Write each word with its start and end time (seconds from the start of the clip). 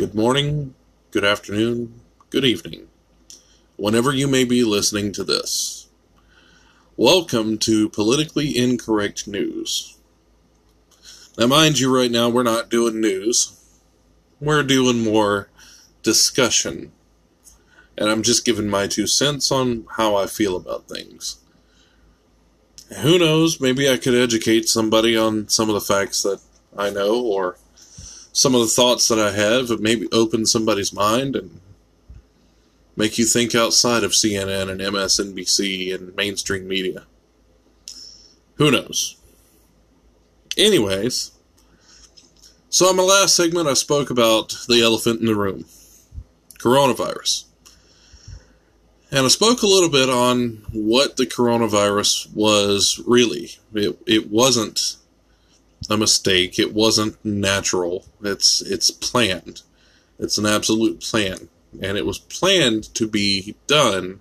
Good 0.00 0.14
morning, 0.14 0.74
good 1.10 1.26
afternoon, 1.26 2.00
good 2.30 2.46
evening, 2.46 2.88
whenever 3.76 4.14
you 4.14 4.26
may 4.26 4.44
be 4.44 4.64
listening 4.64 5.12
to 5.12 5.22
this. 5.22 5.88
Welcome 6.96 7.58
to 7.58 7.90
Politically 7.90 8.56
Incorrect 8.56 9.28
News. 9.28 9.98
Now, 11.36 11.48
mind 11.48 11.80
you, 11.80 11.94
right 11.94 12.10
now 12.10 12.30
we're 12.30 12.42
not 12.42 12.70
doing 12.70 12.98
news, 12.98 13.62
we're 14.40 14.62
doing 14.62 15.04
more 15.04 15.50
discussion. 16.02 16.92
And 17.98 18.08
I'm 18.08 18.22
just 18.22 18.46
giving 18.46 18.70
my 18.70 18.86
two 18.86 19.06
cents 19.06 19.52
on 19.52 19.86
how 19.98 20.16
I 20.16 20.28
feel 20.28 20.56
about 20.56 20.88
things. 20.88 21.40
Who 23.02 23.18
knows, 23.18 23.60
maybe 23.60 23.86
I 23.86 23.98
could 23.98 24.14
educate 24.14 24.66
somebody 24.66 25.14
on 25.14 25.48
some 25.48 25.68
of 25.68 25.74
the 25.74 25.82
facts 25.82 26.22
that 26.22 26.40
I 26.74 26.88
know 26.88 27.20
or 27.20 27.58
some 28.32 28.54
of 28.54 28.60
the 28.60 28.66
thoughts 28.66 29.08
that 29.08 29.18
I 29.18 29.32
have 29.32 29.70
and 29.70 29.80
maybe 29.80 30.08
open 30.12 30.46
somebody's 30.46 30.92
mind 30.92 31.36
and 31.36 31.60
make 32.96 33.18
you 33.18 33.24
think 33.24 33.54
outside 33.54 34.04
of 34.04 34.12
CNN 34.12 34.70
and 34.70 34.80
MSNBC 34.80 35.94
and 35.94 36.14
mainstream 36.14 36.68
media. 36.68 37.06
Who 38.56 38.70
knows? 38.70 39.16
Anyways, 40.56 41.32
so 42.68 42.90
in 42.90 42.96
my 42.96 43.02
last 43.02 43.34
segment, 43.34 43.68
I 43.68 43.74
spoke 43.74 44.10
about 44.10 44.56
the 44.68 44.82
elephant 44.82 45.20
in 45.20 45.26
the 45.26 45.34
room 45.34 45.64
coronavirus. 46.58 47.44
And 49.10 49.24
I 49.24 49.28
spoke 49.28 49.62
a 49.62 49.66
little 49.66 49.88
bit 49.88 50.08
on 50.08 50.62
what 50.72 51.16
the 51.16 51.26
coronavirus 51.26 52.32
was 52.32 53.02
really. 53.06 53.50
It, 53.74 53.98
it 54.06 54.30
wasn't 54.30 54.96
a 55.88 55.96
mistake. 55.96 56.58
It 56.58 56.74
wasn't 56.74 57.22
natural. 57.24 58.06
It's 58.22 58.60
it's 58.60 58.90
planned. 58.90 59.62
It's 60.18 60.36
an 60.36 60.46
absolute 60.46 61.00
plan, 61.00 61.48
and 61.80 61.96
it 61.96 62.04
was 62.04 62.18
planned 62.18 62.94
to 62.94 63.06
be 63.08 63.54
done. 63.66 64.20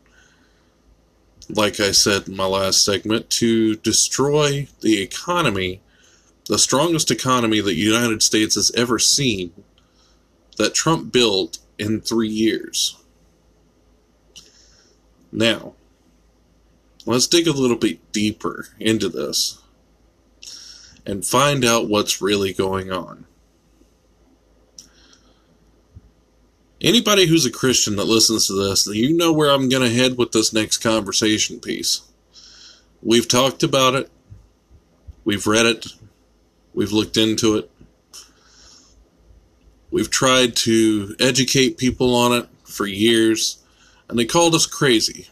Like 1.49 1.79
I 1.79 1.91
said 1.91 2.27
in 2.27 2.35
my 2.35 2.45
last 2.45 2.85
segment, 2.85 3.29
to 3.31 3.75
destroy 3.75 4.67
the 4.81 5.01
economy, 5.01 5.81
the 6.45 6.59
strongest 6.59 7.09
economy 7.09 7.59
that 7.59 7.65
the 7.65 7.75
United 7.75 8.21
States 8.21 8.55
has 8.55 8.71
ever 8.75 8.99
seen, 8.99 9.51
that 10.57 10.75
Trump 10.75 11.11
built 11.11 11.57
in 11.79 12.01
three 12.01 12.29
years. 12.29 12.95
Now, 15.31 15.73
let's 17.05 17.27
dig 17.27 17.47
a 17.47 17.51
little 17.51 17.77
bit 17.77 18.11
deeper 18.11 18.67
into 18.79 19.09
this 19.09 19.59
and 21.09 21.25
find 21.25 21.65
out 21.65 21.89
what's 21.89 22.21
really 22.21 22.53
going 22.53 22.91
on. 22.91 23.25
Anybody 26.79 27.25
who's 27.25 27.47
a 27.47 27.51
Christian 27.51 27.95
that 27.95 28.05
listens 28.05 28.45
to 28.45 28.53
this, 28.53 28.85
you 28.85 29.17
know 29.17 29.33
where 29.33 29.49
I'm 29.49 29.69
going 29.69 29.81
to 29.81 29.93
head 29.93 30.19
with 30.19 30.33
this 30.33 30.53
next 30.53 30.77
conversation 30.77 31.59
piece. 31.59 32.01
We've 33.01 33.27
talked 33.27 33.63
about 33.63 33.95
it, 33.95 34.11
we've 35.25 35.47
read 35.47 35.65
it, 35.65 35.87
we've 36.75 36.91
looked 36.91 37.17
into 37.17 37.57
it, 37.57 37.71
we've 39.89 40.11
tried 40.11 40.55
to 40.57 41.15
educate 41.19 41.79
people 41.79 42.13
on 42.13 42.33
it 42.33 42.47
for 42.65 42.85
years, 42.85 43.57
and 44.07 44.19
they 44.19 44.25
called 44.25 44.53
us 44.53 44.67
crazy. 44.67 45.27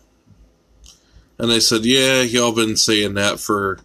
And 1.37 1.51
they 1.51 1.59
said, 1.59 1.85
Yeah, 1.85 2.23
y'all 2.23 2.51
been 2.51 2.77
saying 2.77 3.13
that 3.13 3.39
for 3.39 3.79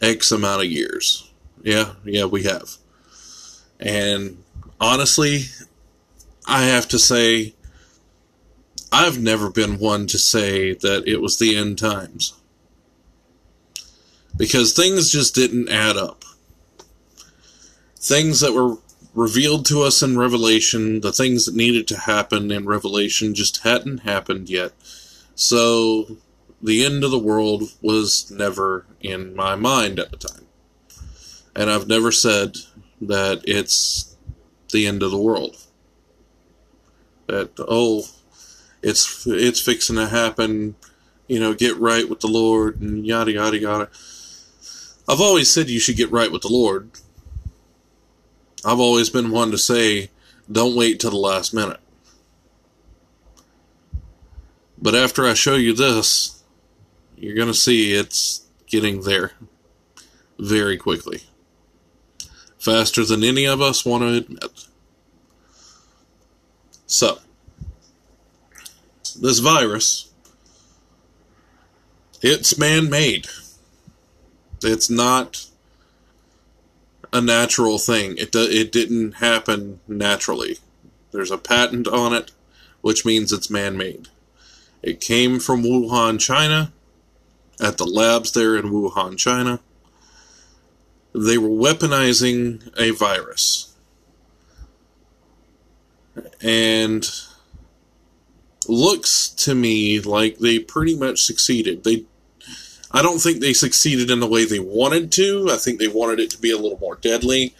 X 0.00 0.32
amount 0.32 0.62
of 0.62 0.70
years. 0.70 1.23
Yeah, 1.64 1.94
yeah, 2.04 2.26
we 2.26 2.42
have. 2.42 2.76
And 3.80 4.44
honestly, 4.78 5.44
I 6.46 6.64
have 6.64 6.86
to 6.88 6.98
say, 6.98 7.54
I've 8.92 9.18
never 9.18 9.50
been 9.50 9.78
one 9.78 10.06
to 10.08 10.18
say 10.18 10.74
that 10.74 11.08
it 11.08 11.22
was 11.22 11.38
the 11.38 11.56
end 11.56 11.78
times. 11.78 12.34
Because 14.36 14.74
things 14.74 15.10
just 15.10 15.34
didn't 15.34 15.70
add 15.70 15.96
up. 15.96 16.24
Things 17.96 18.40
that 18.40 18.52
were 18.52 18.76
revealed 19.14 19.64
to 19.66 19.82
us 19.82 20.02
in 20.02 20.18
Revelation, 20.18 21.00
the 21.00 21.12
things 21.12 21.46
that 21.46 21.54
needed 21.54 21.88
to 21.88 22.00
happen 22.00 22.50
in 22.52 22.66
Revelation 22.66 23.34
just 23.34 23.62
hadn't 23.62 23.98
happened 23.98 24.50
yet. 24.50 24.72
So 25.34 26.18
the 26.60 26.84
end 26.84 27.04
of 27.04 27.10
the 27.10 27.18
world 27.18 27.72
was 27.80 28.30
never 28.30 28.84
in 29.00 29.34
my 29.34 29.54
mind 29.54 29.98
at 29.98 30.10
the 30.10 30.18
time. 30.18 30.44
And 31.56 31.70
I've 31.70 31.86
never 31.86 32.10
said 32.10 32.56
that 33.00 33.42
it's 33.44 34.16
the 34.72 34.86
end 34.86 35.02
of 35.02 35.10
the 35.10 35.18
world. 35.18 35.56
That, 37.26 37.50
oh, 37.58 38.04
it's 38.82 39.26
it's 39.26 39.60
fixing 39.60 39.96
to 39.96 40.08
happen, 40.08 40.76
you 41.26 41.40
know, 41.40 41.54
get 41.54 41.76
right 41.76 42.08
with 42.08 42.20
the 42.20 42.28
Lord 42.28 42.80
and 42.80 43.06
yada 43.06 43.32
yada 43.32 43.58
yada. 43.58 43.88
I've 45.08 45.20
always 45.20 45.50
said 45.50 45.70
you 45.70 45.80
should 45.80 45.96
get 45.96 46.10
right 46.10 46.30
with 46.30 46.42
the 46.42 46.52
Lord. 46.52 46.90
I've 48.64 48.80
always 48.80 49.10
been 49.10 49.30
one 49.30 49.50
to 49.50 49.58
say, 49.58 50.10
don't 50.50 50.76
wait 50.76 51.00
till 51.00 51.10
the 51.10 51.16
last 51.16 51.52
minute. 51.52 51.80
But 54.80 54.94
after 54.94 55.26
I 55.26 55.34
show 55.34 55.54
you 55.54 55.74
this, 55.74 56.42
you're 57.16 57.34
going 57.34 57.48
to 57.48 57.54
see 57.54 57.92
it's 57.92 58.46
getting 58.66 59.02
there 59.02 59.32
very 60.38 60.76
quickly. 60.76 61.22
Faster 62.64 63.04
than 63.04 63.22
any 63.22 63.44
of 63.44 63.60
us 63.60 63.84
want 63.84 64.02
to 64.02 64.14
admit. 64.14 64.66
So, 66.86 67.18
this 69.20 69.38
virus, 69.40 70.10
it's 72.22 72.56
man 72.58 72.88
made. 72.88 73.26
It's 74.62 74.88
not 74.88 75.46
a 77.12 77.20
natural 77.20 77.76
thing. 77.76 78.16
It, 78.16 78.34
it 78.34 78.72
didn't 78.72 79.16
happen 79.16 79.80
naturally. 79.86 80.58
There's 81.12 81.30
a 81.30 81.36
patent 81.36 81.86
on 81.86 82.14
it, 82.14 82.32
which 82.80 83.04
means 83.04 83.30
it's 83.30 83.50
man 83.50 83.76
made. 83.76 84.08
It 84.82 85.00
came 85.00 85.38
from 85.38 85.62
Wuhan, 85.62 86.18
China 86.18 86.72
at 87.60 87.76
the 87.76 87.84
labs 87.86 88.32
there 88.32 88.56
in 88.56 88.70
Wuhan, 88.70 89.18
China. 89.18 89.60
They 91.14 91.38
were 91.38 91.48
weaponizing 91.48 92.72
a 92.78 92.90
virus. 92.90 93.74
And 96.42 97.08
looks 98.68 99.28
to 99.28 99.54
me 99.54 100.00
like 100.00 100.38
they 100.38 100.58
pretty 100.58 100.96
much 100.96 101.22
succeeded. 101.22 101.84
They 101.84 102.04
I 102.90 103.02
don't 103.02 103.18
think 103.18 103.40
they 103.40 103.52
succeeded 103.52 104.10
in 104.10 104.20
the 104.20 104.26
way 104.26 104.44
they 104.44 104.60
wanted 104.60 105.10
to. 105.12 105.48
I 105.50 105.56
think 105.56 105.78
they 105.80 105.88
wanted 105.88 106.20
it 106.20 106.30
to 106.30 106.38
be 106.38 106.52
a 106.52 106.56
little 106.56 106.78
more 106.78 106.94
deadly, 106.94 107.52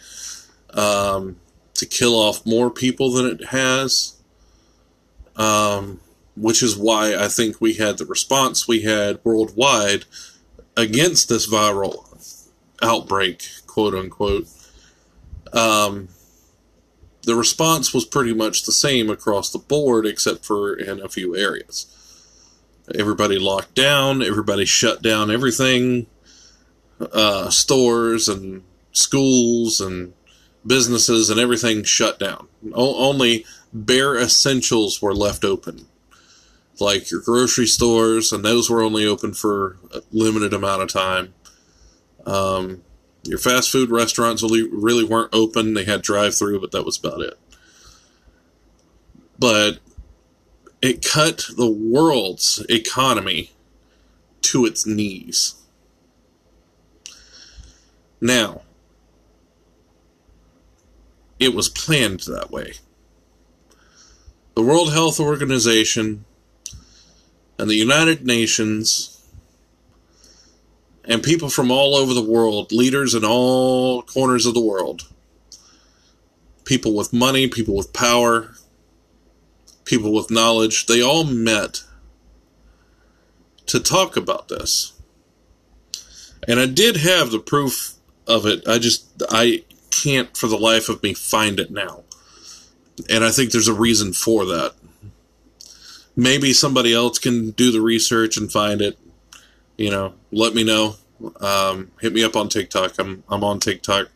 um, 0.69 1.35
to 1.73 1.85
kill 1.85 2.15
off 2.15 2.45
more 2.45 2.71
people 2.71 3.11
than 3.11 3.25
it 3.25 3.47
has. 3.47 4.13
Um, 5.35 5.99
which 6.37 6.63
is 6.63 6.77
why 6.77 7.15
I 7.15 7.27
think 7.27 7.59
we 7.59 7.73
had 7.73 7.97
the 7.97 8.05
response 8.05 8.67
we 8.67 8.81
had 8.81 9.19
worldwide 9.23 10.05
against 10.77 11.29
this 11.29 11.49
viral 11.49 12.14
outbreak, 12.85 13.47
quote 13.67 13.93
unquote. 13.93 14.47
Um, 15.53 16.09
the 17.23 17.35
response 17.35 17.93
was 17.93 18.05
pretty 18.05 18.33
much 18.33 18.63
the 18.65 18.71
same 18.71 19.09
across 19.09 19.51
the 19.51 19.59
board, 19.59 20.05
except 20.05 20.45
for 20.45 20.75
in 20.75 21.01
a 21.01 21.09
few 21.09 21.35
areas. 21.35 21.87
Everybody 22.93 23.39
locked 23.39 23.73
down, 23.73 24.21
everybody 24.21 24.65
shut 24.65 25.01
down 25.01 25.31
everything, 25.31 26.05
uh, 26.99 27.49
stores 27.49 28.27
and 28.27 28.63
schools 28.91 29.81
and 29.81 30.13
businesses 30.65 31.29
and 31.29 31.39
everything 31.39 31.83
shut 31.83 32.19
down. 32.19 32.47
O- 32.73 33.09
only 33.09 33.45
bare 33.73 34.15
essentials 34.15 35.01
were 35.01 35.13
left 35.13 35.43
open 35.43 35.87
like 36.79 37.11
your 37.11 37.21
grocery 37.21 37.67
stores, 37.67 38.31
and 38.31 38.43
those 38.43 38.69
were 38.69 38.81
only 38.81 39.05
open 39.05 39.33
for 39.33 39.77
a 39.93 40.01
limited 40.11 40.53
amount 40.53 40.81
of 40.81 40.89
time. 40.89 41.33
Um, 42.25 42.81
your 43.23 43.37
fast 43.39 43.71
food 43.71 43.89
restaurants 43.89 44.43
really, 44.43 44.67
really 44.69 45.03
weren't 45.03 45.33
open. 45.33 45.73
They 45.73 45.85
had 45.85 46.01
drive 46.01 46.35
through, 46.35 46.61
but 46.61 46.71
that 46.71 46.85
was 46.85 46.97
about 46.97 47.21
it. 47.21 47.39
But 49.37 49.79
it 50.81 51.03
cut 51.03 51.45
the 51.55 51.69
world's 51.69 52.63
economy 52.69 53.51
to 54.43 54.65
its 54.65 54.85
knees. 54.85 55.55
Now, 58.21 58.61
it 61.39 61.53
was 61.53 61.69
planned 61.69 62.21
that 62.21 62.51
way. 62.51 62.73
The 64.55 64.61
World 64.61 64.93
Health 64.93 65.19
Organization 65.19 66.25
and 67.57 67.69
the 67.69 67.75
United 67.75 68.25
Nations 68.25 69.14
and 71.07 71.23
people 71.23 71.49
from 71.49 71.71
all 71.71 71.95
over 71.95 72.13
the 72.13 72.23
world, 72.23 72.71
leaders 72.71 73.13
in 73.13 73.23
all 73.23 74.01
corners 74.01 74.45
of 74.45 74.53
the 74.53 74.61
world, 74.61 75.03
people 76.65 76.95
with 76.95 77.13
money, 77.13 77.47
people 77.47 77.75
with 77.75 77.93
power, 77.93 78.55
people 79.85 80.11
with 80.13 80.31
knowledge, 80.31 80.87
they 80.87 81.01
all 81.01 81.23
met 81.23 81.83
to 83.67 83.79
talk 83.79 84.17
about 84.17 84.47
this. 84.47 84.93
And 86.47 86.59
I 86.59 86.65
did 86.65 86.97
have 86.97 87.31
the 87.31 87.39
proof 87.39 87.93
of 88.27 88.45
it. 88.45 88.67
I 88.67 88.77
just 88.77 89.23
I 89.29 89.63
can't 89.91 90.35
for 90.35 90.47
the 90.47 90.57
life 90.57 90.89
of 90.89 91.01
me 91.01 91.13
find 91.13 91.59
it 91.59 91.71
now. 91.71 92.03
And 93.09 93.23
I 93.23 93.31
think 93.31 93.51
there's 93.51 93.67
a 93.67 93.73
reason 93.73 94.13
for 94.13 94.45
that. 94.45 94.73
Maybe 96.15 96.53
somebody 96.53 96.93
else 96.93 97.19
can 97.19 97.51
do 97.51 97.71
the 97.71 97.81
research 97.81 98.37
and 98.37 98.51
find 98.51 98.81
it. 98.81 98.97
You 99.77 99.91
know, 99.91 100.13
let 100.31 100.53
me 100.53 100.63
know. 100.63 100.95
Um, 101.39 101.91
hit 102.01 102.13
me 102.13 102.23
up 102.23 102.35
on 102.35 102.49
TikTok. 102.49 102.93
I'm 102.99 103.23
I'm 103.29 103.43
on 103.43 103.59
TikTok. 103.59 104.09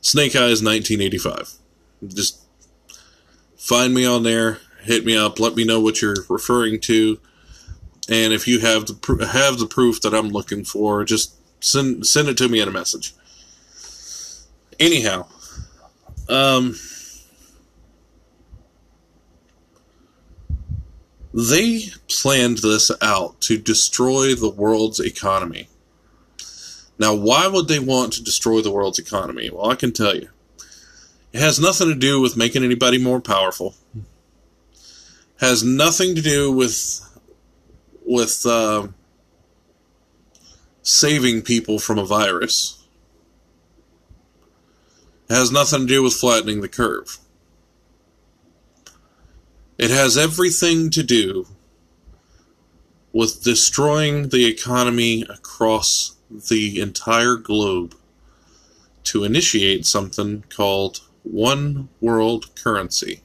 Snake 0.00 0.36
Eyes 0.36 0.62
1985. 0.62 1.54
Just 2.08 2.40
find 3.56 3.94
me 3.94 4.04
on 4.04 4.22
there. 4.22 4.58
Hit 4.82 5.04
me 5.04 5.16
up. 5.16 5.40
Let 5.40 5.56
me 5.56 5.64
know 5.64 5.80
what 5.80 6.02
you're 6.02 6.26
referring 6.28 6.80
to, 6.82 7.18
and 8.08 8.32
if 8.32 8.46
you 8.46 8.60
have 8.60 8.86
the 8.86 9.28
have 9.32 9.58
the 9.58 9.66
proof 9.66 10.00
that 10.02 10.14
I'm 10.14 10.28
looking 10.28 10.64
for, 10.64 11.04
just 11.04 11.34
send 11.64 12.06
send 12.06 12.28
it 12.28 12.36
to 12.38 12.48
me 12.48 12.60
in 12.60 12.68
a 12.68 12.72
message. 12.72 13.14
Anyhow, 14.78 15.26
um, 16.28 16.76
they 21.34 21.86
planned 22.08 22.58
this 22.58 22.92
out 23.02 23.40
to 23.40 23.58
destroy 23.58 24.36
the 24.36 24.48
world's 24.48 25.00
economy. 25.00 25.68
Now, 26.96 27.12
why 27.12 27.48
would 27.48 27.66
they 27.66 27.80
want 27.80 28.12
to 28.12 28.22
destroy 28.22 28.60
the 28.60 28.70
world's 28.70 29.00
economy? 29.00 29.50
Well, 29.50 29.68
I 29.68 29.74
can 29.74 29.92
tell 29.92 30.14
you. 30.14 30.28
It 31.32 31.40
has 31.40 31.58
nothing 31.58 31.88
to 31.88 31.96
do 31.96 32.20
with 32.20 32.36
making 32.36 32.62
anybody 32.62 32.98
more 32.98 33.20
powerful. 33.20 33.74
Has 35.40 35.64
nothing 35.64 36.14
to 36.14 36.22
do 36.22 36.52
with 36.52 37.00
with 38.06 38.46
uh, 38.46 38.86
saving 40.82 41.42
people 41.42 41.80
from 41.80 41.98
a 41.98 42.04
virus. 42.04 42.80
It 45.28 45.34
has 45.34 45.50
nothing 45.50 45.80
to 45.80 45.86
do 45.86 46.02
with 46.04 46.12
flattening 46.12 46.60
the 46.60 46.68
curve. 46.68 47.18
It 49.76 49.90
has 49.90 50.16
everything 50.16 50.90
to 50.90 51.02
do 51.02 51.46
with 53.12 53.42
destroying 53.42 54.28
the 54.28 54.46
economy 54.46 55.22
across 55.28 56.16
the 56.30 56.80
entire 56.80 57.34
globe 57.34 57.96
to 59.04 59.24
initiate 59.24 59.84
something 59.84 60.44
called 60.48 61.00
one 61.24 61.88
world 62.00 62.54
currency. 62.54 63.22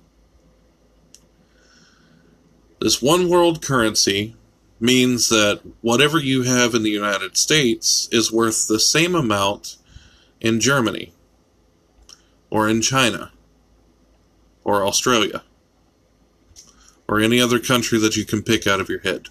This 2.81 2.99
one 2.99 3.29
world 3.29 3.61
currency 3.61 4.35
means 4.79 5.29
that 5.29 5.61
whatever 5.81 6.17
you 6.17 6.43
have 6.43 6.73
in 6.73 6.81
the 6.81 6.89
United 6.89 7.37
States 7.37 8.09
is 8.11 8.31
worth 8.31 8.67
the 8.67 8.79
same 8.79 9.13
amount 9.13 9.77
in 10.41 10.59
Germany 10.59 11.13
or 12.49 12.67
in 12.67 12.81
China 12.81 13.31
or 14.63 14.83
Australia 14.83 15.43
or 17.09 17.19
any 17.19 17.41
other 17.41 17.57
country 17.57 17.97
that 17.97 18.15
you 18.15 18.23
can 18.23 18.43
pick 18.43 18.67
out 18.67 18.79
of 18.79 18.87
your 18.87 18.99
head. 18.99 19.29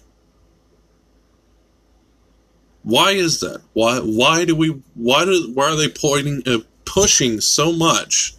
Why 2.83 3.11
is 3.11 3.39
that? 3.39 3.61
Why 3.71 3.99
why 3.99 4.43
do 4.43 4.53
we 4.53 4.81
why 4.95 5.23
do 5.23 5.51
why 5.53 5.71
are 5.71 5.77
they 5.77 5.87
pointing 5.87 6.43
uh, 6.45 6.59
pushing 6.83 7.39
so 7.39 7.71
much 7.71 8.35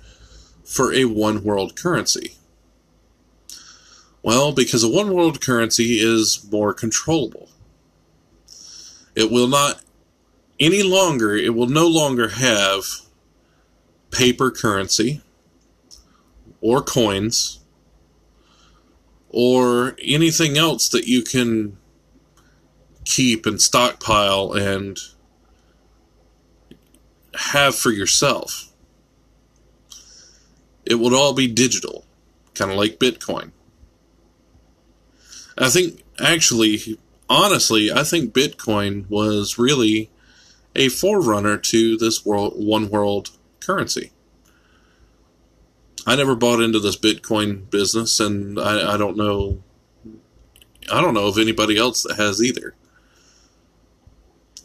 for 0.63 0.93
a 0.93 1.07
one 1.07 1.43
world 1.43 1.75
currency? 1.75 2.37
Well, 4.23 4.53
because 4.53 4.85
a 4.85 4.91
one 4.91 5.15
world 5.15 5.41
currency 5.41 5.95
is 6.01 6.47
more 6.53 6.75
controllable. 6.75 7.49
It 9.15 9.31
will 9.31 9.49
not 9.49 9.81
any 10.59 10.83
longer, 10.83 11.35
it 11.35 11.55
will 11.55 11.69
no 11.69 11.87
longer 11.87 12.29
have 12.29 12.85
paper 14.11 14.51
currency 14.51 15.23
or 16.61 16.83
coins 16.83 17.60
or 19.31 19.97
anything 20.03 20.59
else 20.59 20.88
that 20.88 21.06
you 21.06 21.23
can 21.23 21.79
keep 23.05 23.47
and 23.47 23.62
stockpile 23.62 24.53
and 24.53 24.99
have 27.35 27.75
for 27.75 27.91
yourself. 27.91 28.73
It 30.85 30.97
would 30.97 31.15
all 31.15 31.32
be 31.32 31.47
digital, 31.47 32.05
kind 32.55 32.71
of 32.71 32.77
like 32.77 32.99
Bitcoin. 32.99 33.53
I 35.56 35.69
think, 35.69 36.03
actually, 36.19 36.99
honestly, 37.29 37.93
I 37.93 38.03
think 38.03 38.35
Bitcoin 38.35 39.09
was 39.09 39.59
really 39.59 40.11
a 40.75 40.88
forerunner 40.88 41.59
to 41.59 41.97
this 41.97 42.25
world, 42.25 42.55
one 42.56 42.91
world 42.91 43.31
currency. 43.61 44.12
I 46.06 46.17
never 46.17 46.35
bought 46.35 46.61
into 46.61 46.79
this 46.79 46.97
Bitcoin 46.97 47.70
business, 47.70 48.20
and 48.20 48.58
I, 48.58 48.94
I 48.94 48.97
don't 48.97 49.17
know. 49.17 49.62
I 50.93 51.00
don't 51.00 51.14
know 51.14 51.26
of 51.26 51.38
anybody 51.38 51.76
else 51.76 52.02
that 52.02 52.17
has 52.17 52.43
either. 52.43 52.75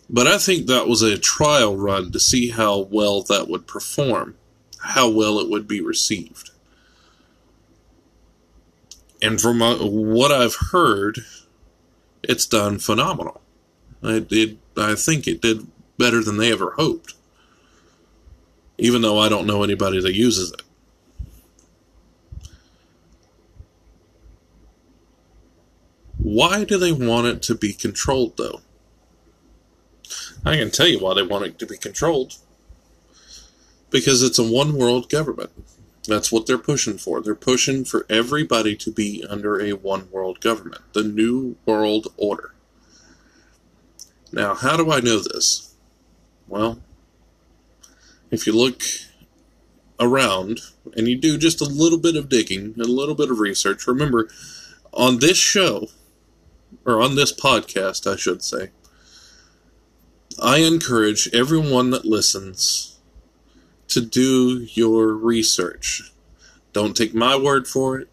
But 0.10 0.28
I 0.28 0.38
think 0.38 0.68
that 0.68 0.88
was 0.88 1.02
a 1.02 1.18
trial 1.18 1.76
run 1.76 2.12
to 2.12 2.20
see 2.20 2.50
how 2.50 2.80
well 2.80 3.22
that 3.24 3.48
would 3.48 3.68
perform, 3.68 4.36
how 4.80 5.10
well 5.10 5.40
it 5.40 5.50
would 5.50 5.68
be 5.68 5.82
received. 5.82 6.52
And 9.22 9.42
from 9.42 9.60
what 9.60 10.32
I've 10.32 10.56
heard, 10.72 11.20
it's 12.24 12.46
done 12.46 12.78
phenomenal. 12.78 13.42
It, 14.04 14.32
it, 14.32 14.58
I 14.78 14.96
think 14.96 15.28
it 15.28 15.42
did 15.42 15.66
better 15.98 16.24
than 16.24 16.38
they 16.38 16.52
ever 16.52 16.72
hoped. 16.72 17.14
Even 18.78 19.02
though 19.02 19.20
I 19.20 19.30
don't 19.30 19.48
know 19.48 19.64
anybody 19.64 20.00
that 20.02 20.14
uses 20.14 20.52
it. 20.52 20.62
Why 26.26 26.64
do 26.64 26.80
they 26.80 26.92
want 26.92 27.28
it 27.28 27.44
to 27.44 27.54
be 27.54 27.72
controlled, 27.72 28.38
though? 28.38 28.62
I 30.44 30.58
can 30.58 30.72
tell 30.72 30.88
you 30.88 30.98
why 30.98 31.14
they 31.14 31.22
want 31.22 31.46
it 31.46 31.60
to 31.60 31.68
be 31.68 31.78
controlled. 31.78 32.38
Because 33.92 34.24
it's 34.24 34.40
a 34.40 34.44
one 34.44 34.76
world 34.76 35.08
government. 35.08 35.52
That's 36.08 36.32
what 36.32 36.48
they're 36.48 36.58
pushing 36.58 36.98
for. 36.98 37.22
They're 37.22 37.36
pushing 37.36 37.86
for 37.86 38.08
everybody 38.10 38.76
to 38.76 38.92
be 38.92 39.24
under 39.30 39.62
a 39.62 39.74
one 39.74 40.10
world 40.10 40.42
government, 40.42 40.82
the 40.94 41.04
New 41.04 41.58
World 41.64 42.08
Order. 42.18 42.56
Now, 44.32 44.56
how 44.56 44.78
do 44.78 44.92
I 44.92 45.02
know 45.02 45.20
this? 45.20 45.76
Well, 46.48 46.82
if 48.32 48.48
you 48.48 48.54
look 48.54 48.82
around 50.00 50.62
and 50.98 51.08
you 51.08 51.18
do 51.18 51.38
just 51.38 51.62
a 51.62 51.66
little 51.66 52.00
bit 52.00 52.16
of 52.16 52.30
digging, 52.30 52.74
a 52.80 52.84
little 52.86 53.14
bit 53.14 53.30
of 53.30 53.38
research, 53.38 53.86
remember, 53.86 54.28
on 54.92 55.20
this 55.20 55.38
show, 55.38 55.90
or 56.86 57.02
on 57.02 57.16
this 57.16 57.34
podcast, 57.34 58.12
I 58.12 58.16
should 58.16 58.44
say, 58.44 58.72
I 60.42 60.58
encourage 60.58 61.30
everyone 61.34 61.92
that 61.92 62.06
listens 62.06 63.00
to 63.88 64.02
do 64.02 64.66
your 64.74 65.14
research. 65.14 66.12
Don't 66.74 66.98
take 66.98 67.14
my 67.14 67.38
word 67.38 67.68
for 67.68 67.98
it. 67.98 68.10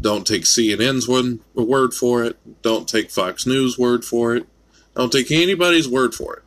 Don't 0.00 0.26
take 0.26 0.42
CNN's 0.44 1.08
word 1.08 1.94
for 1.94 2.22
it. 2.22 2.62
Don't 2.62 2.88
take 2.88 3.10
Fox 3.10 3.46
News' 3.46 3.78
word 3.78 4.04
for 4.04 4.36
it. 4.36 4.46
Don't 4.94 5.10
take 5.10 5.32
anybody's 5.32 5.88
word 5.88 6.14
for 6.14 6.36
it. 6.36 6.42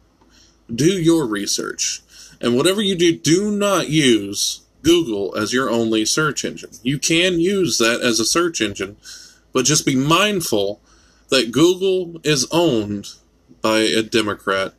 Do 0.74 0.86
your 0.86 1.26
research. 1.26 2.02
And 2.40 2.56
whatever 2.56 2.82
you 2.82 2.96
do, 2.96 3.18
do 3.18 3.52
not 3.52 3.90
use 3.90 4.62
Google 4.84 5.36
as 5.38 5.54
your 5.54 5.70
only 5.70 6.06
search 6.06 6.46
engine. 6.46 6.72
You 6.82 6.98
can 6.98 7.40
use 7.40 7.78
that 7.78 8.02
as 8.02 8.20
a 8.20 8.26
search 8.26 8.62
engine, 8.62 8.98
but 9.52 9.66
just 9.66 9.86
be 9.86 9.96
mindful 9.96 10.82
that 11.32 11.52
Google 11.52 12.20
is 12.24 12.48
owned 12.52 13.08
by 13.62 13.80
a 13.80 14.04
Democrat 14.04 14.74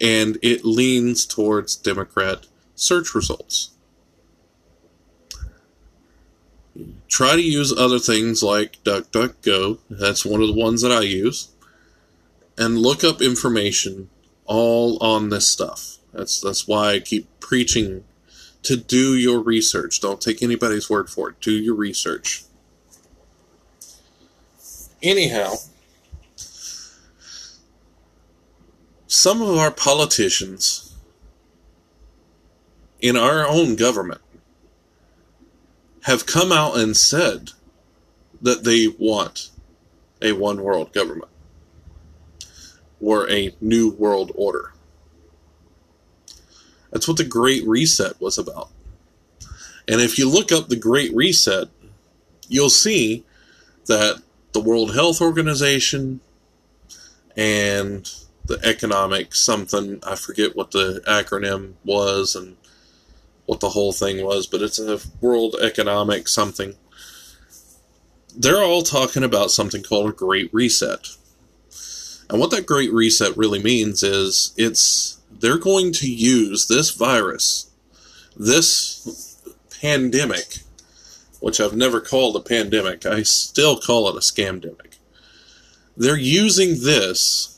and 0.00 0.38
it 0.42 0.64
leans 0.64 1.26
towards 1.26 1.76
Democrat 1.76 2.46
search 2.74 3.14
results. 3.14 3.70
Try 7.08 7.36
to 7.36 7.42
use 7.42 7.76
other 7.76 7.98
things 7.98 8.42
like 8.42 8.82
DuckDuckGo, 8.84 9.78
that's 9.90 10.24
one 10.24 10.40
of 10.40 10.48
the 10.48 10.54
ones 10.54 10.80
that 10.80 10.90
I 10.90 11.02
use, 11.02 11.50
and 12.56 12.78
look 12.78 13.04
up 13.04 13.20
information 13.20 14.08
all 14.46 15.02
on 15.02 15.28
this 15.28 15.50
stuff. 15.50 15.98
That's 16.12 16.40
that's 16.40 16.66
why 16.66 16.92
I 16.92 17.00
keep 17.00 17.28
preaching 17.40 18.04
to 18.62 18.76
do 18.76 19.14
your 19.14 19.40
research. 19.40 20.00
Don't 20.00 20.20
take 20.20 20.42
anybody's 20.42 20.88
word 20.88 21.10
for 21.10 21.30
it. 21.30 21.40
Do 21.40 21.52
your 21.52 21.74
research. 21.74 22.44
Anyhow, 25.02 25.54
some 29.12 29.42
of 29.42 29.58
our 29.58 29.70
politicians 29.70 30.94
in 32.98 33.14
our 33.14 33.46
own 33.46 33.76
government 33.76 34.22
have 36.04 36.24
come 36.24 36.50
out 36.50 36.78
and 36.78 36.96
said 36.96 37.50
that 38.40 38.64
they 38.64 38.88
want 38.88 39.50
a 40.22 40.32
one 40.32 40.62
world 40.62 40.94
government 40.94 41.30
or 43.02 43.30
a 43.30 43.54
new 43.60 43.90
world 43.90 44.32
order. 44.34 44.72
That's 46.90 47.06
what 47.06 47.18
the 47.18 47.24
Great 47.24 47.66
Reset 47.66 48.18
was 48.18 48.38
about. 48.38 48.70
And 49.86 50.00
if 50.00 50.18
you 50.18 50.26
look 50.26 50.50
up 50.50 50.68
the 50.68 50.76
Great 50.76 51.14
Reset, 51.14 51.68
you'll 52.48 52.70
see 52.70 53.24
that 53.84 54.22
the 54.52 54.60
World 54.62 54.94
Health 54.94 55.20
Organization 55.20 56.20
and 57.36 58.10
the 58.44 58.58
economic 58.64 59.34
something, 59.34 60.00
I 60.06 60.16
forget 60.16 60.56
what 60.56 60.72
the 60.72 61.02
acronym 61.06 61.74
was 61.84 62.34
and 62.34 62.56
what 63.46 63.60
the 63.60 63.70
whole 63.70 63.92
thing 63.92 64.24
was, 64.24 64.46
but 64.46 64.62
it's 64.62 64.78
a 64.78 65.00
World 65.20 65.56
Economic 65.60 66.28
something. 66.28 66.74
They're 68.36 68.62
all 68.62 68.82
talking 68.82 69.22
about 69.22 69.50
something 69.50 69.82
called 69.82 70.10
a 70.10 70.12
Great 70.12 70.52
Reset. 70.52 71.08
And 72.30 72.40
what 72.40 72.50
that 72.50 72.66
Great 72.66 72.92
Reset 72.92 73.36
really 73.36 73.62
means 73.62 74.02
is 74.02 74.54
it's 74.56 75.20
they're 75.30 75.58
going 75.58 75.92
to 75.94 76.10
use 76.10 76.66
this 76.66 76.90
virus, 76.90 77.70
this 78.36 79.36
pandemic, 79.80 80.58
which 81.40 81.60
I've 81.60 81.76
never 81.76 82.00
called 82.00 82.36
a 82.36 82.40
pandemic, 82.40 83.04
I 83.04 83.22
still 83.22 83.78
call 83.78 84.08
it 84.08 84.16
a 84.16 84.20
scamdemic. 84.20 84.96
They're 85.96 86.16
using 86.16 86.80
this 86.80 87.51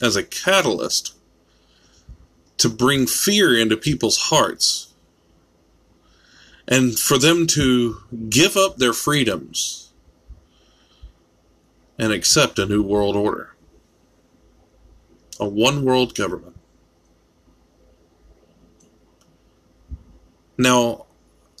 as 0.00 0.16
a 0.16 0.22
catalyst 0.22 1.14
to 2.58 2.68
bring 2.68 3.06
fear 3.06 3.56
into 3.56 3.76
people's 3.76 4.18
hearts 4.18 4.92
and 6.66 6.98
for 6.98 7.18
them 7.18 7.46
to 7.46 7.96
give 8.28 8.56
up 8.56 8.76
their 8.76 8.92
freedoms 8.92 9.90
and 11.98 12.12
accept 12.12 12.58
a 12.58 12.66
new 12.66 12.82
world 12.82 13.16
order, 13.16 13.54
a 15.40 15.48
one 15.48 15.84
world 15.84 16.14
government. 16.14 16.56
Now, 20.56 21.06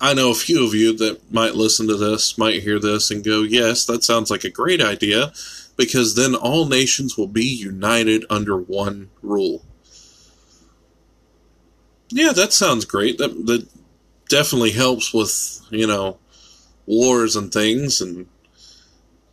I 0.00 0.14
know 0.14 0.30
a 0.30 0.34
few 0.34 0.64
of 0.64 0.74
you 0.74 0.96
that 0.96 1.32
might 1.32 1.54
listen 1.54 1.88
to 1.88 1.96
this, 1.96 2.38
might 2.38 2.62
hear 2.62 2.78
this, 2.78 3.10
and 3.10 3.24
go, 3.24 3.42
yes, 3.42 3.84
that 3.86 4.04
sounds 4.04 4.30
like 4.30 4.44
a 4.44 4.50
great 4.50 4.80
idea, 4.80 5.32
because 5.78 6.16
then 6.16 6.34
all 6.34 6.66
nations 6.66 7.16
will 7.16 7.28
be 7.28 7.44
united 7.44 8.26
under 8.28 8.58
one 8.58 9.08
rule. 9.22 9.64
Yeah, 12.10 12.32
that 12.32 12.52
sounds 12.52 12.84
great. 12.84 13.16
That, 13.18 13.46
that 13.46 13.68
definitely 14.28 14.72
helps 14.72 15.14
with, 15.14 15.60
you 15.70 15.86
know, 15.86 16.18
wars 16.84 17.36
and 17.36 17.52
things, 17.52 18.00
and 18.00 18.26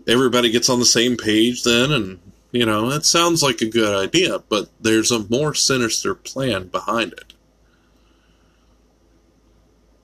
everybody 0.08 0.52
gets 0.52 0.70
on 0.70 0.80
the 0.80 0.86
same 0.86 1.18
page 1.18 1.64
then, 1.64 1.92
and, 1.92 2.20
you 2.52 2.66
know, 2.66 2.92
it 2.92 3.06
sounds 3.06 3.42
like 3.42 3.62
a 3.62 3.70
good 3.70 3.96
idea, 3.96 4.40
but 4.48 4.70
there's 4.80 5.12
a 5.12 5.28
more 5.28 5.56
sinister 5.56 6.14
plan 6.14 6.68
behind 6.68 7.14
it. 7.14 7.34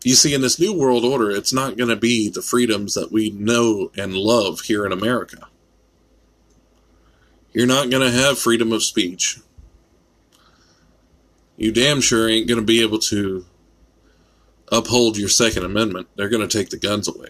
You 0.04 0.16
see, 0.16 0.34
in 0.34 0.42
this 0.42 0.60
new 0.60 0.74
world 0.74 1.06
order, 1.06 1.30
it's 1.30 1.54
not 1.54 1.78
going 1.78 1.90
to 1.90 1.96
be 1.96 2.30
the 2.30 2.42
freedoms 2.42 2.96
that 2.96 3.12
we 3.12 3.30
know 3.30 3.92
and 3.96 4.16
love 4.16 4.62
here 4.62 4.88
in 4.88 4.92
America. 4.92 5.48
You're 7.54 7.68
not 7.68 7.90
going 7.90 8.04
to 8.04 8.18
have 8.18 8.40
freedom 8.40 8.72
of 8.72 8.84
speech. 8.84 9.40
You 11.58 11.72
damn 11.72 12.02
sure 12.02 12.30
ain't 12.30 12.48
going 12.48 12.60
to 12.60 12.66
be 12.66 12.82
able 12.82 13.00
to 13.00 13.46
uphold 14.72 15.18
your 15.18 15.30
Second 15.30 15.66
Amendment. 15.66 16.08
They're 16.16 16.30
going 16.30 16.48
to 16.48 16.58
take 16.58 16.70
the 16.70 16.78
guns 16.78 17.08
away. 17.08 17.30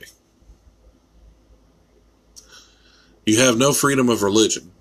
You 3.26 3.40
have 3.40 3.58
no 3.58 3.74
freedom 3.74 4.10
of 4.10 4.22
religion. 4.22 4.72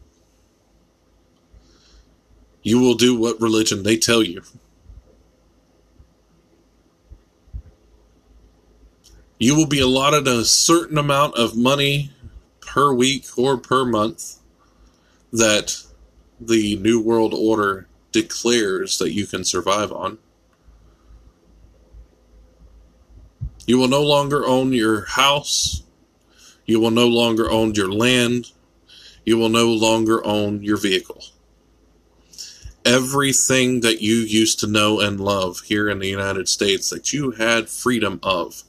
You 2.63 2.81
will 2.81 2.95
do 2.95 3.19
what 3.19 3.41
religion 3.41 3.83
they 3.83 3.97
tell 3.97 4.23
you. 4.23 4.43
You 9.39 9.57
will 9.57 9.67
be 9.67 9.81
allotted 9.81 10.29
a 10.29 10.45
certain 10.45 10.99
amount 10.99 11.37
of 11.37 11.57
money 11.57 12.13
per 12.61 12.93
week 12.93 13.39
or 13.39 13.57
per 13.57 13.87
month 13.87 14.40
that 15.33 15.83
the 16.41 16.77
New 16.77 17.01
World 17.01 17.35
Order 17.35 17.87
declares 18.13 18.99
that 18.99 19.13
you 19.13 19.27
can 19.27 19.45
survive 19.45 19.93
on. 19.93 20.19
You 23.67 23.79
will 23.79 23.89
no 23.89 24.03
longer 24.03 24.45
own 24.47 24.73
your 24.73 25.05
house. 25.05 25.83
You 26.67 26.81
will 26.81 26.91
no 26.91 27.07
longer 27.07 27.51
own 27.51 27.75
your 27.75 27.93
land. 27.93 28.53
You 29.25 29.39
will 29.39 29.49
no 29.49 29.69
longer 29.69 30.25
own 30.27 30.63
your 30.63 30.77
vehicle. 30.77 31.23
Everything 32.85 33.83
that 33.83 34.01
you 34.01 34.15
used 34.17 34.59
to 34.61 34.67
know 34.67 34.99
and 34.99 35.21
love 35.21 35.61
here 35.67 35.89
in 35.89 35.99
the 35.99 36.09
United 36.09 36.49
States 36.49 36.89
that 36.91 37.13
you 37.13 37.33
had 37.33 37.69
freedom 37.69 38.19
of 38.23 38.63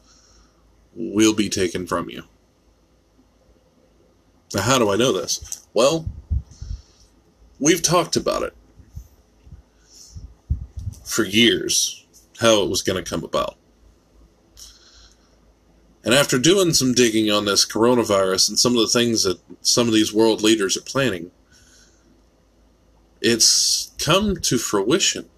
will 0.94 1.34
be 1.34 1.50
taken 1.50 1.88
from 1.88 2.10
you. 2.10 2.24
Now, 4.54 4.62
how 4.62 4.78
do 4.78 4.92
I 4.92 4.98
know 4.98 5.14
this? 5.14 5.66
Well, 5.74 6.06
we've 7.62 7.84
talked 7.84 8.18
about 8.18 8.42
it 8.44 8.54
for 11.06 11.24
years, 11.24 12.06
how 12.40 12.64
it 12.64 12.70
was 12.70 12.82
going 12.82 13.02
to 13.02 13.10
come 13.10 13.24
about. 13.24 13.56
And 16.04 16.16
after 16.16 16.40
doing 16.40 16.74
some 16.74 16.94
digging 16.94 17.30
on 17.30 17.46
this 17.46 17.66
coronavirus 17.66 18.50
and 18.50 18.60
some 18.60 18.76
of 18.76 18.82
the 18.82 18.88
things 18.88 19.24
that 19.24 19.40
some 19.62 19.88
of 19.88 19.94
these 19.94 20.12
world 20.12 20.42
leaders 20.42 20.76
are 20.76 20.82
planning, 20.82 21.30
it's 23.22 23.92
come 24.00 24.36
to 24.38 24.58
fruition. 24.58 25.30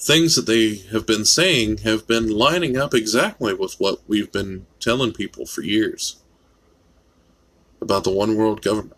things 0.00 0.36
that 0.36 0.46
they 0.46 0.76
have 0.92 1.04
been 1.04 1.24
saying 1.24 1.78
have 1.78 2.06
been 2.06 2.30
lining 2.30 2.78
up 2.78 2.94
exactly 2.94 3.52
with 3.52 3.74
what 3.78 4.00
we've 4.06 4.30
been 4.30 4.64
telling 4.78 5.12
people 5.12 5.44
for 5.44 5.60
years 5.60 6.22
about 7.80 8.04
the 8.04 8.10
one 8.10 8.36
world 8.36 8.62
government. 8.62 8.96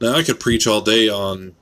Now, 0.00 0.14
I 0.14 0.22
could 0.22 0.40
preach 0.40 0.66
all 0.66 0.82
day 0.82 1.08
on 1.08 1.54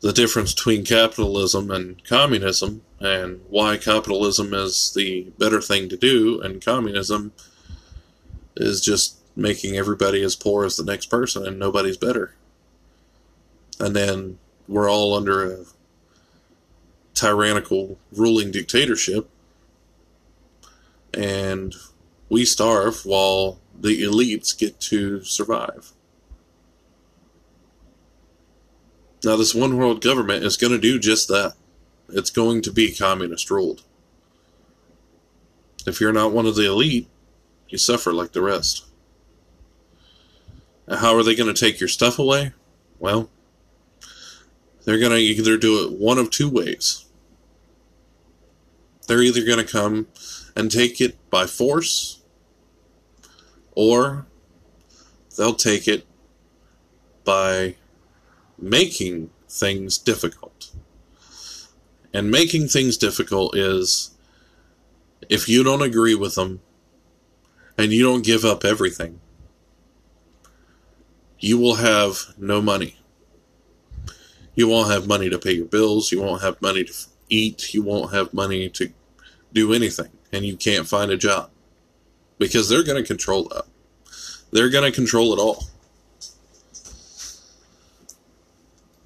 the 0.00 0.12
difference 0.12 0.54
between 0.54 0.84
capitalism 0.84 1.70
and 1.70 2.02
communism 2.04 2.82
and 3.00 3.40
why 3.48 3.76
capitalism 3.76 4.54
is 4.54 4.92
the 4.94 5.32
better 5.38 5.60
thing 5.60 5.88
to 5.88 5.96
do 5.96 6.40
and 6.40 6.64
communism 6.64 7.32
is 8.56 8.80
just 8.80 9.18
making 9.34 9.76
everybody 9.76 10.22
as 10.22 10.34
poor 10.34 10.64
as 10.64 10.76
the 10.76 10.84
next 10.84 11.06
person 11.06 11.46
and 11.46 11.58
nobody's 11.58 11.96
better. 11.96 12.34
And 13.78 13.94
then 13.94 14.38
we're 14.66 14.90
all 14.90 15.14
under 15.14 15.52
a 15.52 15.64
tyrannical 17.14 17.98
ruling 18.12 18.50
dictatorship 18.50 19.28
and 21.12 21.74
we 22.28 22.44
starve 22.44 23.04
while 23.04 23.60
the 23.78 24.02
elites 24.02 24.56
get 24.56 24.80
to 24.80 25.22
survive. 25.22 25.92
Now, 29.24 29.36
this 29.36 29.54
one 29.54 29.76
world 29.76 30.02
government 30.02 30.44
is 30.44 30.56
going 30.56 30.72
to 30.72 30.78
do 30.78 30.98
just 30.98 31.28
that. 31.28 31.54
It's 32.08 32.30
going 32.30 32.62
to 32.62 32.72
be 32.72 32.94
communist 32.94 33.50
ruled. 33.50 33.82
If 35.86 36.00
you're 36.00 36.12
not 36.12 36.32
one 36.32 36.46
of 36.46 36.54
the 36.54 36.66
elite, 36.66 37.08
you 37.68 37.78
suffer 37.78 38.12
like 38.12 38.32
the 38.32 38.42
rest. 38.42 38.84
Now, 40.86 40.96
how 40.96 41.16
are 41.16 41.22
they 41.22 41.34
going 41.34 41.52
to 41.52 41.60
take 41.60 41.80
your 41.80 41.88
stuff 41.88 42.18
away? 42.18 42.52
Well, 42.98 43.28
they're 44.84 45.00
going 45.00 45.12
to 45.12 45.18
either 45.18 45.56
do 45.56 45.84
it 45.84 45.98
one 45.98 46.18
of 46.18 46.30
two 46.30 46.48
ways. 46.48 47.04
They're 49.06 49.22
either 49.22 49.44
going 49.44 49.64
to 49.64 49.72
come 49.72 50.06
and 50.56 50.70
take 50.70 51.00
it 51.00 51.16
by 51.30 51.46
force, 51.46 52.22
or 53.74 54.26
they'll 55.36 55.54
take 55.54 55.86
it 55.86 56.06
by 57.24 57.76
making 58.58 59.30
things 59.48 59.98
difficult. 59.98 60.70
And 62.14 62.30
making 62.30 62.68
things 62.68 62.96
difficult 62.96 63.54
is 63.54 64.12
if 65.28 65.48
you 65.48 65.62
don't 65.62 65.82
agree 65.82 66.14
with 66.14 66.36
them 66.36 66.60
and 67.76 67.92
you 67.92 68.02
don't 68.02 68.24
give 68.24 68.44
up 68.44 68.64
everything, 68.64 69.20
you 71.38 71.58
will 71.58 71.74
have 71.74 72.18
no 72.38 72.62
money. 72.62 72.96
You 74.54 74.68
won't 74.68 74.90
have 74.90 75.06
money 75.06 75.28
to 75.28 75.38
pay 75.38 75.52
your 75.52 75.66
bills. 75.66 76.10
You 76.10 76.22
won't 76.22 76.40
have 76.40 76.62
money 76.62 76.84
to 76.84 76.94
eat. 77.28 77.74
You 77.74 77.82
won't 77.82 78.14
have 78.14 78.32
money 78.32 78.70
to 78.70 78.90
do 79.56 79.72
anything. 79.72 80.10
And 80.32 80.44
you 80.44 80.56
can't 80.56 80.86
find 80.86 81.10
a 81.10 81.16
job 81.16 81.50
because 82.38 82.68
they're 82.68 82.84
going 82.84 83.02
to 83.02 83.06
control 83.06 83.44
that. 83.48 83.64
They're 84.52 84.70
going 84.70 84.84
to 84.84 84.94
control 84.94 85.32
it 85.32 85.40
all. 85.40 85.64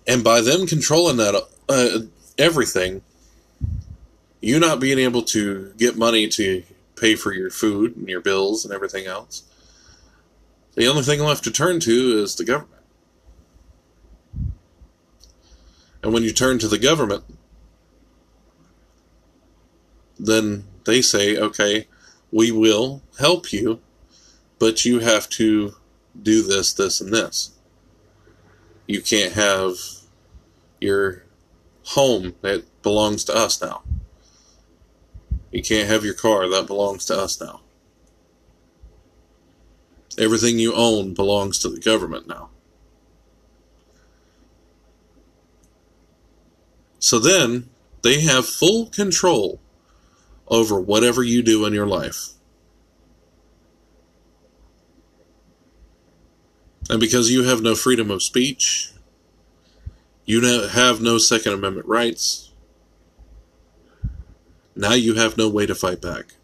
And 0.07 0.25
by 0.25 0.40
them 0.40 0.66
controlling 0.66 1.19
that 1.19 1.40
uh, 1.69 1.99
everything, 2.37 3.02
you 4.40 4.59
not 4.59 4.80
being 4.80 4.99
able 4.99 5.23
to 5.23 5.73
get 5.78 5.97
money 5.97 6.26
to 6.28 6.64
pay 6.97 7.14
for 7.14 7.33
your 7.33 7.50
food 7.50 7.97
and 7.97 8.09
your 8.09 8.21
bills 8.21 8.64
and 8.64 8.75
everything 8.75 9.07
else, 9.07 9.45
the 10.75 10.88
only 10.88 11.02
thing 11.02 11.21
left 11.21 11.45
to 11.45 11.52
turn 11.52 11.78
to 11.80 12.23
is 12.23 12.35
the 12.35 12.45
government. 12.45 12.83
And 16.02 16.12
when 16.12 16.25
you 16.25 16.33
turn 16.33 16.59
to 16.59 16.69
the 16.69 16.78
government, 16.78 17.25
then 20.27 20.65
they 20.85 21.03
say, 21.03 21.37
okay, 21.37 21.87
we 22.31 22.50
will 22.50 23.03
help 23.19 23.53
you, 23.53 23.81
but 24.59 24.85
you 24.85 25.00
have 25.00 25.29
to 25.31 25.75
do 26.21 26.43
this, 26.43 26.73
this, 26.73 27.00
and 27.00 27.12
this. 27.12 27.53
You 28.87 29.00
can't 29.00 29.33
have 29.33 29.75
your 30.81 31.25
home 31.85 32.35
that 32.43 32.65
belongs 32.83 33.25
to 33.25 33.35
us 33.35 33.61
now. 33.61 33.83
You 35.50 35.62
can't 35.62 35.89
have 35.89 36.05
your 36.05 36.15
car 36.15 36.49
that 36.49 36.67
belongs 36.67 37.05
to 37.07 37.19
us 37.19 37.41
now. 37.41 37.61
Everything 40.19 40.59
you 40.59 40.75
own 40.75 41.15
belongs 41.15 41.59
to 41.61 41.69
the 41.69 41.81
government 41.81 42.29
now. 42.29 42.50
So 46.99 47.19
then 47.19 47.71
they 48.03 48.21
have 48.21 48.47
full 48.47 48.87
control 48.87 49.61
over 50.50 50.80
whatever 50.80 51.23
you 51.23 51.42
do 51.42 51.64
in 51.64 51.73
your 51.73 51.87
life. 51.87 52.30
And 56.90 56.99
because 56.99 57.30
you 57.30 57.45
have 57.45 57.62
no 57.62 57.76
freedom 57.76 58.11
of 58.11 58.21
speech, 58.21 58.90
you 60.25 60.42
have 60.42 61.00
no 61.00 61.19
Second 61.19 61.52
Amendment 61.52 61.87
rights, 61.87 62.50
now 64.75 64.95
you 64.95 65.14
have 65.14 65.38
no 65.38 65.49
way 65.49 65.66
to 65.66 65.75
fight 65.75 66.00
back. 66.02 66.35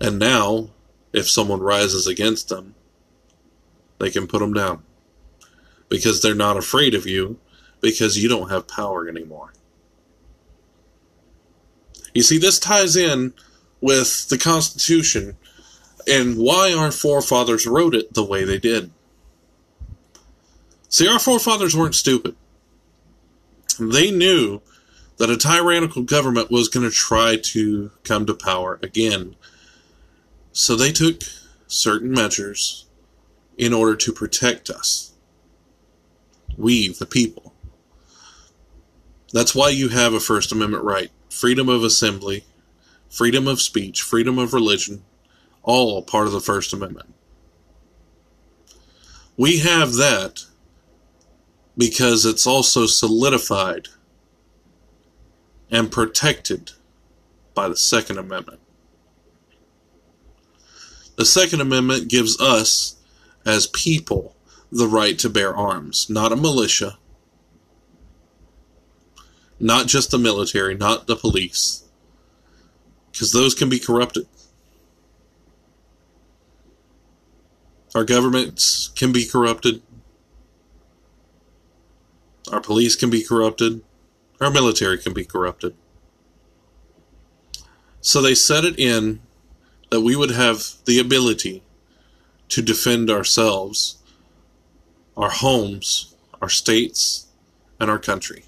And 0.00 0.18
now, 0.18 0.70
if 1.12 1.28
someone 1.28 1.60
rises 1.60 2.06
against 2.06 2.48
them, 2.48 2.74
they 3.98 4.10
can 4.10 4.26
put 4.26 4.38
them 4.40 4.52
down. 4.52 4.82
Because 5.88 6.20
they're 6.20 6.34
not 6.34 6.56
afraid 6.56 6.94
of 6.94 7.06
you, 7.06 7.38
because 7.80 8.22
you 8.22 8.28
don't 8.28 8.50
have 8.50 8.68
power 8.68 9.08
anymore. 9.08 9.52
You 12.14 12.22
see, 12.22 12.38
this 12.38 12.58
ties 12.58 12.96
in 12.96 13.32
with 13.80 14.28
the 14.28 14.38
Constitution 14.38 15.36
and 16.06 16.38
why 16.38 16.72
our 16.72 16.90
forefathers 16.90 17.66
wrote 17.66 17.94
it 17.94 18.14
the 18.14 18.24
way 18.24 18.44
they 18.44 18.58
did. 18.58 18.90
See, 20.88 21.06
our 21.06 21.18
forefathers 21.18 21.76
weren't 21.76 21.94
stupid. 21.94 22.34
They 23.78 24.10
knew 24.10 24.62
that 25.18 25.30
a 25.30 25.36
tyrannical 25.36 26.02
government 26.02 26.50
was 26.50 26.68
going 26.68 26.88
to 26.88 26.94
try 26.94 27.36
to 27.36 27.90
come 28.04 28.24
to 28.26 28.34
power 28.34 28.78
again. 28.82 29.36
So 30.52 30.74
they 30.74 30.92
took 30.92 31.22
certain 31.66 32.10
measures 32.10 32.86
in 33.58 33.74
order 33.74 33.96
to 33.96 34.12
protect 34.12 34.70
us. 34.70 35.12
We, 36.56 36.88
the 36.88 37.06
people. 37.06 37.52
That's 39.32 39.54
why 39.54 39.68
you 39.68 39.88
have 39.88 40.14
a 40.14 40.20
First 40.20 40.52
Amendment 40.52 40.84
right 40.84 41.10
freedom 41.38 41.68
of 41.68 41.84
assembly, 41.84 42.44
freedom 43.08 43.46
of 43.46 43.60
speech, 43.60 44.02
freedom 44.02 44.40
of 44.40 44.52
religion, 44.52 45.04
all 45.62 46.02
part 46.02 46.26
of 46.26 46.32
the 46.32 46.40
First 46.40 46.72
Amendment. 46.72 47.14
We 49.36 49.58
have 49.58 49.94
that 49.94 50.46
because 51.76 52.26
it's 52.26 52.44
also 52.44 52.86
solidified 52.86 53.86
and 55.70 55.92
protected 55.92 56.72
by 57.54 57.68
the 57.68 57.76
Second 57.76 58.18
Amendment. 58.18 58.58
The 61.14 61.24
Second 61.24 61.60
Amendment 61.60 62.08
gives 62.08 62.40
us, 62.40 62.96
as 63.46 63.68
people, 63.68 64.34
the 64.72 64.88
right 64.88 65.16
to 65.20 65.28
bear 65.28 65.54
arms, 65.54 66.10
not 66.10 66.32
a 66.32 66.36
militia, 66.36 66.98
not 69.60 69.86
just 69.86 70.10
the 70.10 70.18
military, 70.18 70.74
not 70.74 71.06
the 71.06 71.16
police, 71.16 71.84
because 73.10 73.32
those 73.32 73.54
can 73.54 73.68
be 73.68 73.78
corrupted. 73.78 74.26
Our 77.94 78.04
governments 78.04 78.88
can 78.94 79.12
be 79.12 79.26
corrupted. 79.26 79.82
Our 82.52 82.60
police 82.60 82.94
can 82.94 83.10
be 83.10 83.24
corrupted. 83.24 83.82
Our 84.40 84.50
military 84.50 84.98
can 84.98 85.12
be 85.12 85.24
corrupted. 85.24 85.74
So 88.00 88.22
they 88.22 88.34
set 88.34 88.64
it 88.64 88.78
in 88.78 89.20
that 89.90 90.02
we 90.02 90.14
would 90.14 90.30
have 90.30 90.64
the 90.84 91.00
ability 91.00 91.62
to 92.50 92.62
defend 92.62 93.10
ourselves, 93.10 93.96
our 95.16 95.30
homes, 95.30 96.14
our 96.40 96.48
states, 96.48 97.26
and 97.80 97.90
our 97.90 97.98
country 97.98 98.44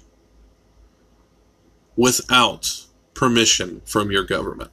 without 1.95 2.85
permission 3.13 3.81
from 3.85 4.11
your 4.11 4.23
government. 4.23 4.71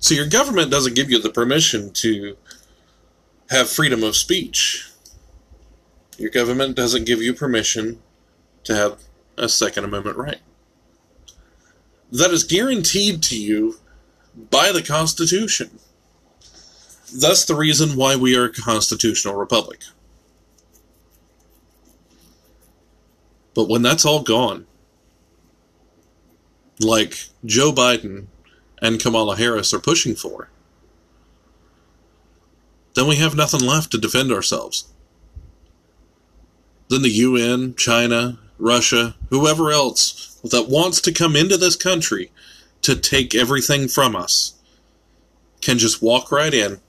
So 0.00 0.14
your 0.14 0.28
government 0.28 0.70
doesn't 0.70 0.94
give 0.96 1.10
you 1.10 1.20
the 1.20 1.30
permission 1.30 1.92
to 1.94 2.36
have 3.50 3.70
freedom 3.70 4.02
of 4.02 4.16
speech. 4.16 4.88
Your 6.18 6.30
government 6.30 6.76
doesn't 6.76 7.04
give 7.04 7.22
you 7.22 7.34
permission 7.34 8.00
to 8.64 8.74
have 8.74 8.98
a 9.36 9.48
Second 9.48 9.84
Amendment 9.84 10.16
right. 10.16 10.40
That 12.10 12.30
is 12.30 12.44
guaranteed 12.44 13.22
to 13.24 13.40
you 13.40 13.76
by 14.50 14.72
the 14.72 14.82
Constitution. 14.82 15.78
Thus, 17.14 17.44
the 17.44 17.54
reason 17.54 17.96
why 17.96 18.16
we 18.16 18.36
are 18.36 18.44
a 18.44 18.52
constitutional 18.52 19.34
republic. 19.34 19.80
But 23.54 23.68
when 23.68 23.82
that's 23.82 24.06
all 24.06 24.22
gone, 24.22 24.66
like 26.80 27.26
Joe 27.44 27.72
Biden 27.72 28.26
and 28.80 29.00
Kamala 29.00 29.36
Harris 29.36 29.72
are 29.72 29.80
pushing 29.80 30.14
for, 30.14 30.48
then 32.94 33.06
we 33.06 33.16
have 33.16 33.34
nothing 33.34 33.60
left 33.60 33.90
to 33.92 33.98
defend 33.98 34.32
ourselves. 34.32 34.88
Then 36.88 37.02
the 37.02 37.10
UN, 37.10 37.74
China, 37.74 38.38
Russia, 38.58 39.16
whoever 39.30 39.70
else 39.70 40.38
that 40.44 40.68
wants 40.68 41.00
to 41.02 41.12
come 41.12 41.36
into 41.36 41.56
this 41.56 41.76
country 41.76 42.30
to 42.82 42.96
take 42.96 43.34
everything 43.34 43.88
from 43.88 44.14
us 44.14 44.54
can 45.62 45.78
just 45.78 46.02
walk 46.02 46.30
right 46.30 46.52
in 46.52 46.80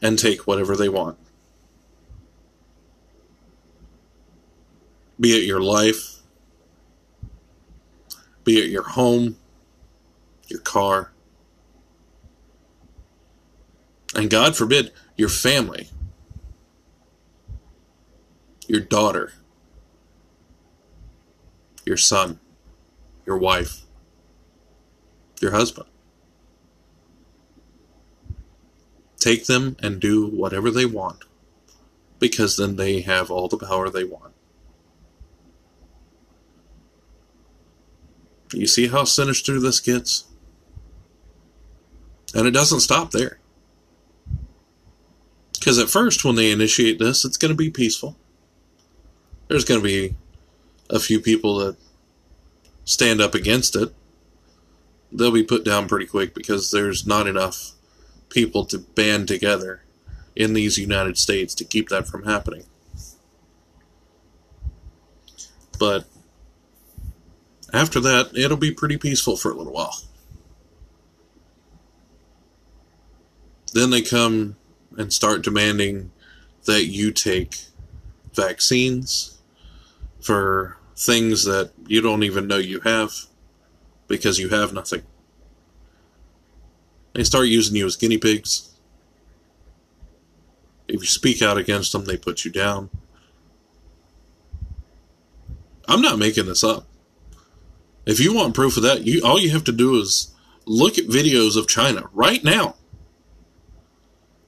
and 0.00 0.18
take 0.18 0.46
whatever 0.46 0.76
they 0.76 0.88
want. 0.88 1.18
Be 5.18 5.36
it 5.36 5.46
your 5.46 5.60
life, 5.60 6.15
be 8.46 8.60
it 8.60 8.70
your 8.70 8.84
home, 8.84 9.36
your 10.46 10.60
car, 10.60 11.10
and 14.14 14.30
God 14.30 14.56
forbid, 14.56 14.92
your 15.16 15.28
family, 15.28 15.88
your 18.68 18.80
daughter, 18.80 19.32
your 21.84 21.96
son, 21.96 22.38
your 23.26 23.36
wife, 23.36 23.82
your 25.40 25.50
husband. 25.50 25.88
Take 29.18 29.46
them 29.46 29.76
and 29.82 29.98
do 29.98 30.24
whatever 30.28 30.70
they 30.70 30.86
want 30.86 31.24
because 32.20 32.56
then 32.56 32.76
they 32.76 33.00
have 33.00 33.28
all 33.28 33.48
the 33.48 33.58
power 33.58 33.90
they 33.90 34.04
want. 34.04 34.35
You 38.52 38.66
see 38.66 38.88
how 38.88 39.04
sinister 39.04 39.58
this 39.58 39.80
gets? 39.80 40.24
And 42.34 42.46
it 42.46 42.52
doesn't 42.52 42.80
stop 42.80 43.10
there. 43.10 43.38
Because 45.54 45.78
at 45.78 45.90
first, 45.90 46.24
when 46.24 46.36
they 46.36 46.52
initiate 46.52 46.98
this, 46.98 47.24
it's 47.24 47.36
going 47.36 47.50
to 47.50 47.56
be 47.56 47.70
peaceful. 47.70 48.16
There's 49.48 49.64
going 49.64 49.80
to 49.80 49.84
be 49.84 50.14
a 50.90 51.00
few 51.00 51.20
people 51.20 51.58
that 51.58 51.76
stand 52.84 53.20
up 53.20 53.34
against 53.34 53.74
it. 53.74 53.92
They'll 55.10 55.32
be 55.32 55.42
put 55.42 55.64
down 55.64 55.88
pretty 55.88 56.06
quick 56.06 56.34
because 56.34 56.70
there's 56.70 57.06
not 57.06 57.26
enough 57.26 57.72
people 58.28 58.64
to 58.66 58.78
band 58.78 59.28
together 59.28 59.82
in 60.34 60.52
these 60.52 60.78
United 60.78 61.16
States 61.16 61.54
to 61.54 61.64
keep 61.64 61.88
that 61.88 62.06
from 62.06 62.24
happening. 62.24 62.64
But 65.78 66.06
after 67.72 68.00
that, 68.00 68.36
it'll 68.36 68.56
be 68.56 68.72
pretty 68.72 68.96
peaceful 68.96 69.36
for 69.36 69.50
a 69.50 69.54
little 69.54 69.72
while. 69.72 69.96
Then 73.72 73.90
they 73.90 74.02
come 74.02 74.56
and 74.96 75.12
start 75.12 75.42
demanding 75.42 76.10
that 76.64 76.86
you 76.86 77.12
take 77.12 77.56
vaccines, 78.32 79.36
for 80.26 80.76
things 80.96 81.44
that 81.44 81.70
you 81.86 82.00
don't 82.00 82.24
even 82.24 82.48
know 82.48 82.56
you 82.56 82.80
have 82.80 83.12
because 84.08 84.40
you 84.40 84.48
have 84.48 84.72
nothing. 84.72 85.02
They 87.12 87.22
start 87.22 87.46
using 87.46 87.76
you 87.76 87.86
as 87.86 87.96
guinea 87.96 88.18
pigs. 88.18 88.74
If 90.88 91.00
you 91.00 91.06
speak 91.06 91.42
out 91.42 91.58
against 91.58 91.92
them, 91.92 92.04
they 92.04 92.16
put 92.16 92.44
you 92.44 92.50
down. 92.50 92.90
I'm 95.88 96.02
not 96.02 96.18
making 96.18 96.46
this 96.46 96.64
up. 96.64 96.86
If 98.06 98.20
you 98.20 98.32
want 98.32 98.54
proof 98.54 98.76
of 98.76 98.84
that, 98.84 99.04
you 99.04 99.20
all 99.24 99.40
you 99.40 99.50
have 99.50 99.64
to 99.64 99.72
do 99.72 100.00
is 100.00 100.32
look 100.64 100.96
at 100.96 101.06
videos 101.06 101.56
of 101.56 101.66
China 101.66 102.04
right 102.12 102.42
now. 102.42 102.76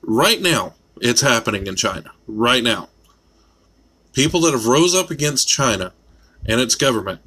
Right 0.00 0.40
now, 0.40 0.74
it's 1.00 1.20
happening 1.20 1.66
in 1.66 1.76
China. 1.76 2.12
Right 2.26 2.62
now. 2.62 2.88
People 4.12 4.40
that 4.40 4.52
have 4.52 4.66
rose 4.66 4.94
up 4.94 5.10
against 5.10 5.48
China 5.48 5.92
and 6.46 6.60
its 6.60 6.74
government 6.74 7.20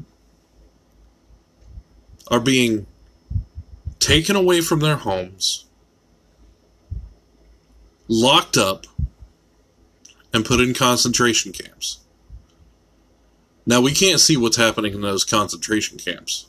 are 2.27 2.39
being 2.39 2.87
taken 3.99 4.35
away 4.35 4.61
from 4.61 4.79
their 4.79 4.95
homes, 4.95 5.65
locked 8.07 8.57
up, 8.57 8.87
and 10.33 10.45
put 10.45 10.59
in 10.59 10.73
concentration 10.73 11.51
camps. 11.51 12.00
Now, 13.65 13.81
we 13.81 13.91
can't 13.91 14.19
see 14.19 14.37
what's 14.37 14.57
happening 14.57 14.93
in 14.93 15.01
those 15.01 15.23
concentration 15.23 15.97
camps. 15.97 16.47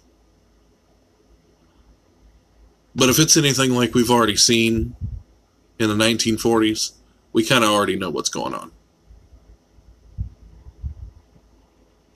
But 2.94 3.08
if 3.08 3.18
it's 3.18 3.36
anything 3.36 3.72
like 3.72 3.94
we've 3.94 4.10
already 4.10 4.36
seen 4.36 4.96
in 5.78 5.88
the 5.88 6.04
1940s, 6.04 6.92
we 7.32 7.44
kind 7.44 7.64
of 7.64 7.70
already 7.70 7.96
know 7.96 8.10
what's 8.10 8.28
going 8.28 8.54
on. 8.54 8.72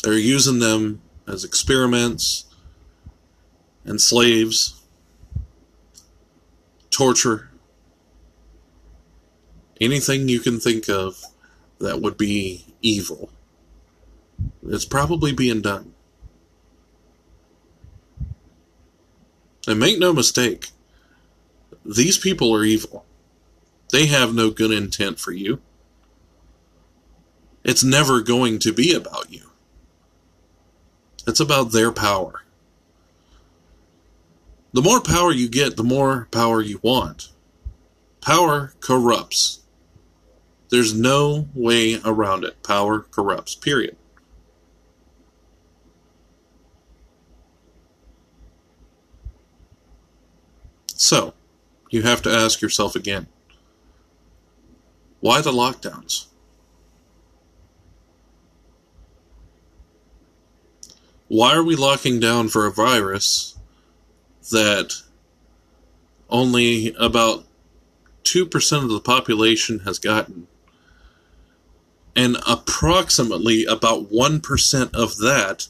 They're 0.02 0.14
using 0.14 0.58
them 0.60 1.02
as 1.26 1.44
experiments 1.44 2.44
and 3.84 4.00
slaves, 4.00 4.82
torture, 6.90 7.50
anything 9.80 10.28
you 10.28 10.40
can 10.40 10.60
think 10.60 10.88
of 10.88 11.22
that 11.80 12.00
would 12.00 12.16
be 12.16 12.66
evil. 12.82 13.30
It's 14.66 14.84
probably 14.84 15.32
being 15.32 15.60
done. 15.60 15.94
And 19.66 19.80
make 19.80 19.98
no 19.98 20.12
mistake, 20.12 20.70
these 21.84 22.18
people 22.18 22.54
are 22.54 22.64
evil. 22.64 23.04
They 23.90 24.06
have 24.06 24.34
no 24.34 24.50
good 24.50 24.70
intent 24.70 25.18
for 25.18 25.32
you. 25.32 25.60
It's 27.64 27.82
never 27.82 28.20
going 28.20 28.58
to 28.60 28.72
be 28.72 28.92
about 28.92 29.32
you. 29.32 29.50
It's 31.26 31.40
about 31.40 31.72
their 31.72 31.90
power. 31.90 32.44
The 34.72 34.82
more 34.82 35.00
power 35.00 35.32
you 35.32 35.48
get, 35.48 35.76
the 35.76 35.82
more 35.82 36.28
power 36.30 36.60
you 36.60 36.78
want. 36.82 37.30
Power 38.20 38.74
corrupts. 38.80 39.60
There's 40.68 40.94
no 40.94 41.48
way 41.54 42.00
around 42.04 42.44
it. 42.44 42.62
Power 42.62 43.00
corrupts, 43.00 43.54
period. 43.54 43.96
So, 50.96 51.34
you 51.90 52.02
have 52.02 52.22
to 52.22 52.30
ask 52.30 52.62
yourself 52.62 52.96
again 52.96 53.26
why 55.20 55.40
the 55.40 55.52
lockdowns? 55.52 56.26
Why 61.28 61.54
are 61.54 61.62
we 61.62 61.74
locking 61.74 62.20
down 62.20 62.48
for 62.48 62.66
a 62.66 62.72
virus 62.72 63.58
that 64.52 64.94
only 66.30 66.94
about 66.98 67.44
2% 68.22 68.82
of 68.82 68.88
the 68.88 69.00
population 69.00 69.80
has 69.80 69.98
gotten? 69.98 70.46
And 72.14 72.36
approximately 72.46 73.64
about 73.64 74.10
1% 74.10 74.94
of 74.94 75.18
that 75.18 75.66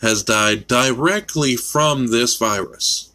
has 0.00 0.22
died 0.24 0.66
directly 0.66 1.56
from 1.56 2.08
this 2.08 2.36
virus. 2.36 3.12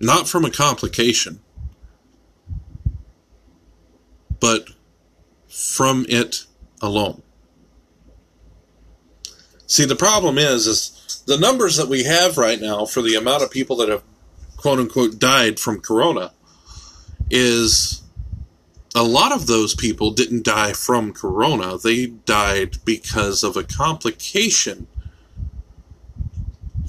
Not 0.00 0.28
from 0.28 0.44
a 0.44 0.50
complication, 0.50 1.40
but 4.40 4.70
from 5.48 6.06
it 6.08 6.46
alone. 6.80 7.22
See, 9.66 9.84
the 9.84 9.94
problem 9.94 10.38
is, 10.38 10.66
is 10.66 11.22
the 11.26 11.38
numbers 11.38 11.76
that 11.76 11.88
we 11.88 12.04
have 12.04 12.38
right 12.38 12.60
now 12.60 12.86
for 12.86 13.02
the 13.02 13.14
amount 13.14 13.42
of 13.42 13.50
people 13.50 13.76
that 13.76 13.88
have 13.88 14.02
quote 14.56 14.78
unquote 14.78 15.18
died 15.18 15.60
from 15.60 15.80
corona 15.80 16.32
is 17.30 18.02
a 18.94 19.04
lot 19.04 19.32
of 19.32 19.46
those 19.46 19.74
people 19.74 20.10
didn't 20.10 20.44
die 20.44 20.72
from 20.72 21.12
corona. 21.12 21.78
They 21.78 22.06
died 22.06 22.78
because 22.84 23.44
of 23.44 23.56
a 23.56 23.62
complication 23.62 24.88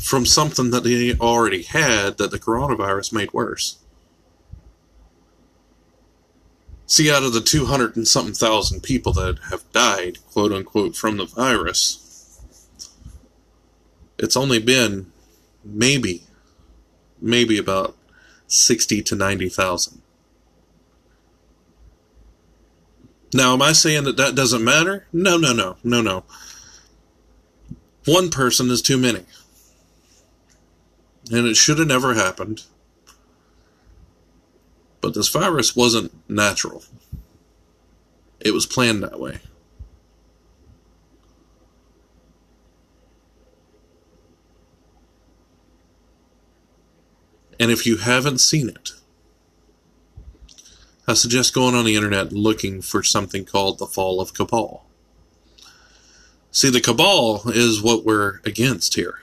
from 0.01 0.25
something 0.25 0.71
that 0.71 0.83
they 0.83 1.13
already 1.15 1.61
had 1.61 2.17
that 2.17 2.31
the 2.31 2.39
coronavirus 2.39 3.13
made 3.13 3.31
worse. 3.31 3.77
See, 6.87 7.09
out 7.09 7.23
of 7.23 7.33
the 7.33 7.39
200 7.39 7.95
and 7.95 8.07
something 8.07 8.33
thousand 8.33 8.81
people 8.81 9.13
that 9.13 9.39
have 9.49 9.71
died, 9.71 10.17
quote 10.33 10.51
unquote, 10.51 10.95
from 10.95 11.17
the 11.17 11.25
virus, 11.25 12.41
it's 14.17 14.35
only 14.35 14.59
been 14.59 15.11
maybe, 15.63 16.23
maybe 17.21 17.57
about 17.57 17.95
60 18.47 19.03
to 19.03 19.15
90,000. 19.15 20.01
Now, 23.33 23.53
am 23.53 23.61
I 23.61 23.71
saying 23.71 24.03
that 24.03 24.17
that 24.17 24.35
doesn't 24.35 24.63
matter? 24.63 25.05
No, 25.13 25.37
no, 25.37 25.53
no, 25.53 25.77
no, 25.83 26.01
no. 26.01 26.25
One 28.05 28.29
person 28.29 28.69
is 28.69 28.81
too 28.81 28.97
many 28.97 29.25
and 31.31 31.47
it 31.47 31.55
should 31.55 31.79
have 31.79 31.87
never 31.87 32.13
happened. 32.13 32.63
But 34.99 35.13
this 35.13 35.29
virus 35.29 35.75
wasn't 35.75 36.11
natural, 36.29 36.83
it 38.39 38.53
was 38.53 38.65
planned 38.65 39.01
that 39.03 39.19
way. 39.19 39.39
And 47.59 47.69
if 47.69 47.85
you 47.85 47.97
haven't 47.97 48.39
seen 48.39 48.69
it, 48.69 48.89
I 51.07 51.13
suggest 51.13 51.53
going 51.53 51.75
on 51.75 51.85
the 51.85 51.95
internet 51.95 52.33
looking 52.33 52.81
for 52.81 53.03
something 53.03 53.45
called 53.45 53.77
the 53.77 53.85
Fall 53.85 54.19
of 54.19 54.33
Cabal. 54.33 54.83
See, 56.51 56.71
the 56.71 56.81
Cabal 56.81 57.43
is 57.49 57.81
what 57.81 58.03
we're 58.03 58.39
against 58.45 58.95
here. 58.95 59.19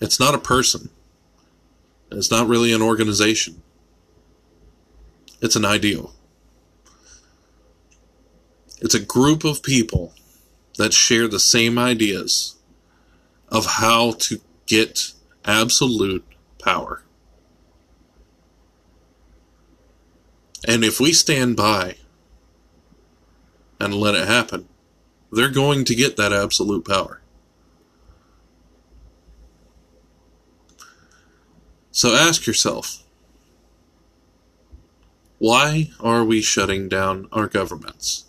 It's 0.00 0.18
not 0.18 0.34
a 0.34 0.38
person. 0.38 0.90
It's 2.10 2.30
not 2.30 2.48
really 2.48 2.72
an 2.72 2.82
organization. 2.82 3.62
It's 5.40 5.56
an 5.56 5.64
ideal. 5.64 6.14
It's 8.80 8.94
a 8.94 9.04
group 9.04 9.44
of 9.44 9.62
people 9.62 10.14
that 10.78 10.94
share 10.94 11.28
the 11.28 11.38
same 11.38 11.78
ideas 11.78 12.56
of 13.48 13.66
how 13.66 14.12
to 14.12 14.40
get 14.66 15.12
absolute 15.44 16.24
power. 16.58 17.02
And 20.66 20.84
if 20.84 21.00
we 21.00 21.12
stand 21.12 21.56
by 21.56 21.96
and 23.78 23.94
let 23.94 24.14
it 24.14 24.28
happen, 24.28 24.68
they're 25.32 25.48
going 25.48 25.84
to 25.84 25.94
get 25.94 26.16
that 26.16 26.32
absolute 26.32 26.86
power. 26.86 27.19
So 31.92 32.14
ask 32.14 32.46
yourself 32.46 33.02
why 35.38 35.90
are 35.98 36.22
we 36.22 36.42
shutting 36.42 36.88
down 36.88 37.26
our 37.32 37.46
governments? 37.46 38.26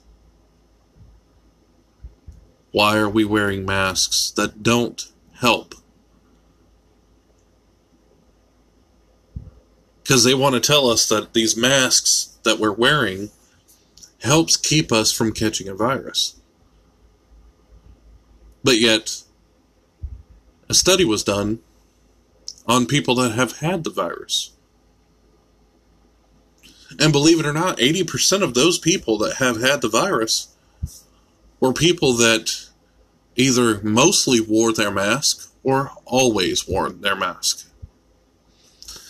Why 2.72 2.98
are 2.98 3.10
we 3.10 3.26
wearing 3.26 3.66
masks 3.66 4.32
that 4.38 4.64
don't 4.64 5.12
help? 5.34 5.76
Because 10.02 10.24
they 10.24 10.34
want 10.34 10.56
to 10.56 10.62
tell 10.62 10.88
us 10.88 11.08
that 11.10 11.34
these 11.34 11.58
masks 11.58 12.38
that 12.44 12.60
we're 12.60 12.72
wearing 12.72 13.30
helps 14.22 14.56
keep 14.56 14.92
us 14.94 15.12
from 15.12 15.34
catching 15.34 15.68
a 15.68 15.76
virus. 15.76 16.40
But 18.64 18.80
yet, 18.80 19.22
a 20.70 20.74
study 20.74 21.04
was 21.04 21.24
done 21.24 21.60
on 22.68 22.86
people 22.86 23.16
that 23.16 23.32
have 23.32 23.60
had 23.60 23.84
the 23.84 23.90
virus. 23.90 24.52
And 27.00 27.12
believe 27.12 27.40
it 27.40 27.46
or 27.46 27.54
not, 27.54 27.78
80% 27.78 28.42
of 28.42 28.54
those 28.54 28.78
people 28.78 29.18
that 29.20 29.38
have 29.38 29.62
had 29.62 29.82
the 29.82 29.90
virus 29.90 30.56
were 31.60 31.74
people 31.74 32.14
that 32.14 32.68
either 33.36 33.82
mostly 33.82 34.42
wore 34.42 34.74
their 34.74 34.92
mask 34.92 35.54
or 35.64 35.92
always 36.06 36.68
wore 36.68 36.90
their 36.90 37.16
mask. 37.16 37.68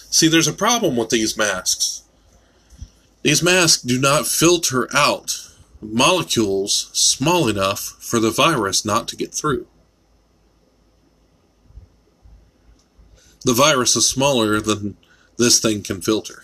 See, 0.09 0.27
there's 0.27 0.47
a 0.47 0.53
problem 0.53 0.95
with 0.95 1.09
these 1.09 1.37
masks. 1.37 2.03
These 3.23 3.41
masks 3.41 3.81
do 3.81 3.99
not 3.99 4.27
filter 4.27 4.87
out 4.93 5.47
molecules 5.81 6.89
small 6.93 7.47
enough 7.47 7.95
for 7.99 8.19
the 8.19 8.29
virus 8.29 8.85
not 8.85 9.07
to 9.07 9.15
get 9.15 9.33
through. 9.33 9.67
The 13.43 13.53
virus 13.53 13.95
is 13.95 14.07
smaller 14.07 14.59
than 14.59 14.97
this 15.37 15.59
thing 15.59 15.81
can 15.81 16.01
filter. 16.01 16.43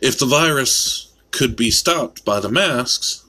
If 0.00 0.18
the 0.18 0.26
virus 0.26 1.12
could 1.30 1.56
be 1.56 1.70
stopped 1.70 2.24
by 2.24 2.40
the 2.40 2.50
masks, 2.50 3.24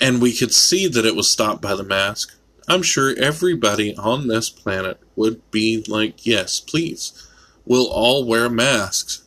and 0.00 0.22
we 0.22 0.32
could 0.32 0.52
see 0.52 0.88
that 0.88 1.04
it 1.04 1.14
was 1.14 1.30
stopped 1.30 1.60
by 1.60 1.74
the 1.74 1.84
mask, 1.84 2.34
I'm 2.68 2.82
sure 2.82 3.14
everybody 3.18 3.94
on 3.96 4.28
this 4.28 4.48
planet 4.48 5.00
would 5.16 5.50
be 5.50 5.84
like, 5.88 6.24
yes, 6.24 6.60
please. 6.60 7.28
We'll 7.64 7.90
all 7.90 8.24
wear 8.24 8.48
masks 8.48 9.24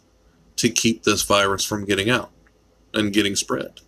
to 0.57 0.69
keep 0.69 1.03
this 1.03 1.21
virus 1.23 1.63
from 1.63 1.85
getting 1.85 2.09
out 2.09 2.31
and 2.93 3.13
getting 3.13 3.35
spread. 3.35 3.81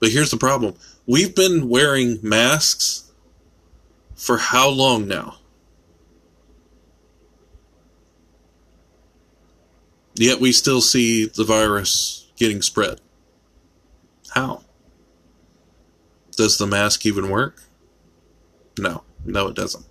But 0.00 0.10
here's 0.10 0.30
the 0.30 0.36
problem 0.36 0.74
we've 1.06 1.34
been 1.34 1.68
wearing 1.68 2.18
masks 2.22 3.10
for 4.14 4.38
how 4.38 4.68
long 4.68 5.06
now? 5.06 5.36
Yet 10.14 10.40
we 10.40 10.52
still 10.52 10.80
see 10.80 11.26
the 11.26 11.44
virus 11.44 12.30
getting 12.36 12.60
spread. 12.60 13.00
How? 14.34 14.62
Does 16.36 16.58
the 16.58 16.66
mask 16.66 17.06
even 17.06 17.30
work? 17.30 17.62
No, 18.78 19.02
no, 19.24 19.48
it 19.48 19.56
doesn't. 19.56 19.86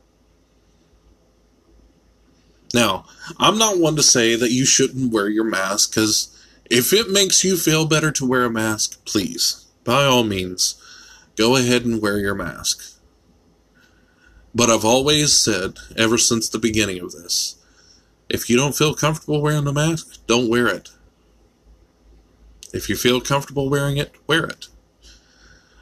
Now, 2.73 3.05
I'm 3.37 3.57
not 3.57 3.79
one 3.79 3.95
to 3.95 4.03
say 4.03 4.35
that 4.35 4.51
you 4.51 4.65
shouldn't 4.65 5.11
wear 5.11 5.27
your 5.27 5.43
mask 5.43 5.91
because 5.91 6.35
if 6.69 6.93
it 6.93 7.09
makes 7.09 7.43
you 7.43 7.57
feel 7.57 7.85
better 7.85 8.11
to 8.11 8.25
wear 8.27 8.45
a 8.45 8.49
mask, 8.49 9.03
please, 9.05 9.65
by 9.89 10.05
all 10.05 10.23
means, 10.23 10.75
go 11.35 11.55
ahead 11.55 11.83
and 11.83 11.99
wear 11.99 12.19
your 12.19 12.35
mask. 12.35 12.99
But 14.53 14.69
I've 14.69 14.85
always 14.85 15.35
said, 15.35 15.79
ever 15.97 16.19
since 16.19 16.47
the 16.47 16.59
beginning 16.59 16.99
of 16.99 17.11
this, 17.11 17.55
if 18.29 18.51
you 18.51 18.55
don't 18.55 18.75
feel 18.75 18.93
comfortable 18.93 19.41
wearing 19.41 19.63
the 19.63 19.73
mask, 19.73 20.27
don't 20.27 20.47
wear 20.47 20.67
it. 20.67 20.89
If 22.71 22.87
you 22.87 22.95
feel 22.95 23.19
comfortable 23.19 23.67
wearing 23.67 23.97
it, 23.97 24.13
wear 24.27 24.45
it. 24.45 24.67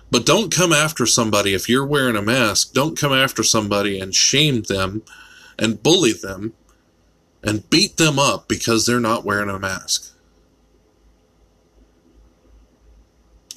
But 0.10 0.26
don't 0.26 0.56
come 0.56 0.72
after 0.72 1.06
somebody 1.06 1.54
if 1.54 1.68
you're 1.68 1.86
wearing 1.86 2.16
a 2.16 2.22
mask. 2.22 2.72
Don't 2.72 2.98
come 2.98 3.12
after 3.12 3.44
somebody 3.44 4.00
and 4.00 4.16
shame 4.16 4.62
them 4.62 5.04
and 5.60 5.84
bully 5.84 6.14
them 6.14 6.54
and 7.44 7.70
beat 7.70 7.98
them 7.98 8.18
up 8.20 8.48
because 8.48 8.86
they're 8.86 9.02
not 9.02 9.26
wearing 9.26 9.50
a 9.50 9.60
mask. 9.60 10.14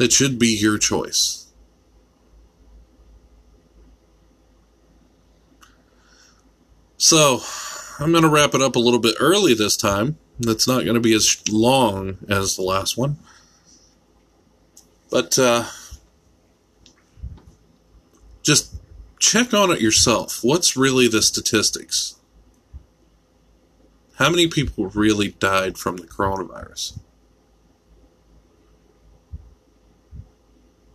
It 0.01 0.13
should 0.13 0.39
be 0.39 0.49
your 0.49 0.79
choice. 0.79 1.47
So, 6.97 7.43
I'm 7.99 8.11
going 8.11 8.25
to 8.25 8.31
wrap 8.31 8.55
it 8.55 8.63
up 8.63 8.77
a 8.77 8.79
little 8.79 8.99
bit 8.99 9.15
early 9.21 9.53
this 9.53 9.77
time. 9.77 10.19
It's 10.41 10.67
not 10.67 10.85
going 10.85 10.95
to 10.95 11.01
be 11.01 11.13
as 11.13 11.43
long 11.51 12.17
as 12.31 12.57
the 12.57 12.63
last 12.63 12.97
one. 12.97 13.19
But, 15.11 15.39
uh, 15.39 15.65
just 18.43 18.75
check 19.19 19.53
on 19.53 19.71
it 19.71 19.83
yourself. 19.83 20.41
What's 20.43 20.79
really 20.79 21.09
the 21.09 21.21
statistics? 21.21 22.17
How 24.15 24.31
many 24.31 24.47
people 24.47 24.87
really 24.89 25.29
died 25.33 25.77
from 25.77 25.99
the 25.99 26.07
coronavirus? 26.07 26.99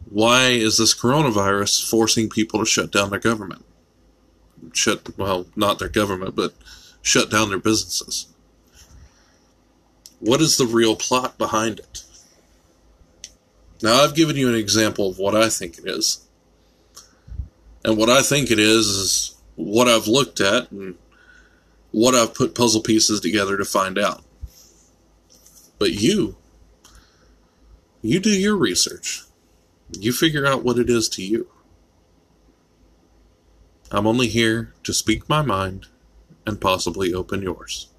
Why 0.09 0.49
is 0.49 0.77
this 0.77 0.93
coronavirus 0.93 1.89
forcing 1.89 2.29
people 2.29 2.59
to 2.59 2.65
shut 2.65 2.91
down 2.91 3.09
their 3.09 3.19
government? 3.19 3.65
Shut, 4.73 5.17
well, 5.17 5.47
not 5.55 5.79
their 5.79 5.89
government, 5.89 6.35
but 6.35 6.53
shut 7.01 7.29
down 7.29 7.49
their 7.49 7.59
businesses. 7.59 8.27
What 10.19 10.41
is 10.41 10.57
the 10.57 10.65
real 10.65 10.95
plot 10.95 11.37
behind 11.37 11.79
it? 11.79 12.03
Now, 13.81 14.03
I've 14.03 14.15
given 14.15 14.35
you 14.35 14.47
an 14.47 14.55
example 14.55 15.09
of 15.09 15.19
what 15.19 15.35
I 15.35 15.49
think 15.49 15.77
it 15.77 15.87
is. 15.87 16.25
And 17.83 17.97
what 17.97 18.09
I 18.09 18.21
think 18.21 18.49
it 18.49 18.59
is 18.59 18.87
is 18.87 19.35
what 19.55 19.87
I've 19.87 20.07
looked 20.07 20.39
at 20.39 20.71
and 20.71 20.95
what 21.91 22.15
I've 22.15 22.33
put 22.33 22.55
puzzle 22.55 22.81
pieces 22.81 23.19
together 23.19 23.57
to 23.57 23.65
find 23.65 23.99
out. 23.99 24.23
But 25.77 25.91
you, 25.91 26.37
you 28.01 28.19
do 28.19 28.29
your 28.29 28.55
research. 28.55 29.24
You 29.91 30.11
figure 30.11 30.45
out 30.45 30.63
what 30.63 30.77
it 30.77 30.89
is 30.89 31.07
to 31.09 31.23
you. 31.23 31.47
I'm 33.91 34.07
only 34.07 34.27
here 34.27 34.73
to 34.83 34.93
speak 34.93 35.29
my 35.29 35.41
mind 35.41 35.87
and 36.45 36.59
possibly 36.59 37.13
open 37.13 37.41
yours. 37.41 37.89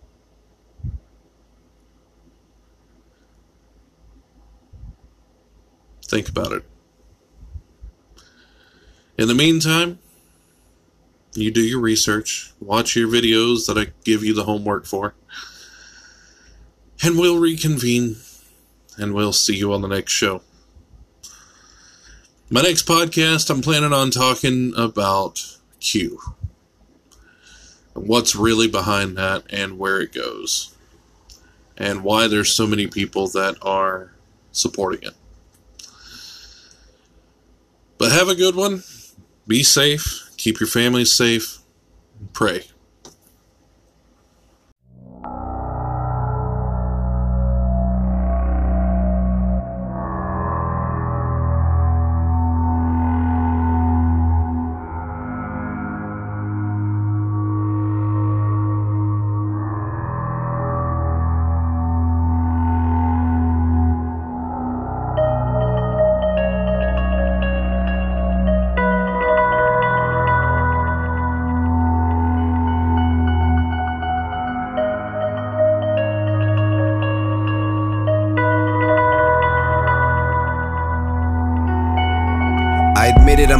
Think 6.04 6.28
about 6.28 6.52
it. 6.52 6.64
In 9.18 9.28
the 9.28 9.34
meantime, 9.34 9.98
you 11.34 11.50
do 11.50 11.60
your 11.60 11.80
research, 11.80 12.52
watch 12.60 12.96
your 12.96 13.08
videos 13.08 13.66
that 13.66 13.78
I 13.78 13.92
give 14.04 14.22
you 14.22 14.34
the 14.34 14.44
homework 14.44 14.86
for, 14.86 15.14
and 17.02 17.18
we'll 17.18 17.38
reconvene 17.38 18.16
and 18.96 19.14
we'll 19.14 19.32
see 19.32 19.56
you 19.56 19.72
on 19.72 19.82
the 19.82 19.88
next 19.88 20.12
show. 20.12 20.42
My 22.48 22.62
next 22.62 22.86
podcast, 22.86 23.50
I'm 23.50 23.60
planning 23.60 23.92
on 23.92 24.12
talking 24.12 24.72
about 24.76 25.58
Q. 25.80 26.20
What's 27.92 28.36
really 28.36 28.68
behind 28.68 29.16
that 29.16 29.42
and 29.50 29.80
where 29.80 30.00
it 30.00 30.12
goes. 30.12 30.72
And 31.76 32.04
why 32.04 32.28
there's 32.28 32.52
so 32.52 32.64
many 32.64 32.86
people 32.86 33.26
that 33.30 33.56
are 33.62 34.12
supporting 34.52 35.02
it. 35.02 35.14
But 37.98 38.12
have 38.12 38.28
a 38.28 38.36
good 38.36 38.54
one. 38.54 38.84
Be 39.48 39.64
safe, 39.64 40.30
keep 40.36 40.60
your 40.60 40.68
families 40.68 41.12
safe, 41.12 41.58
pray. 42.32 42.66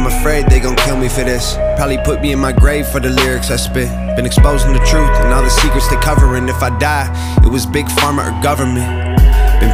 Afraid 0.07 0.47
they 0.49 0.59
gon' 0.59 0.75
kill 0.77 0.97
me 0.97 1.09
for 1.09 1.23
this. 1.23 1.55
Probably 1.75 1.97
put 1.97 2.21
me 2.21 2.31
in 2.31 2.39
my 2.39 2.51
grave 2.51 2.87
for 2.87 2.99
the 2.99 3.09
lyrics 3.09 3.51
I 3.51 3.57
spit. 3.57 3.89
Been 4.15 4.25
exposing 4.25 4.73
the 4.73 4.79
truth 4.79 5.09
and 5.21 5.33
all 5.33 5.43
the 5.43 5.49
secrets 5.49 5.87
they 5.89 5.97
covering. 5.97 6.49
If 6.49 6.61
I 6.61 6.77
die, 6.79 7.07
it 7.43 7.49
was 7.49 7.65
big 7.65 7.85
pharma 7.87 8.27
or 8.27 8.43
government. 8.43 9.26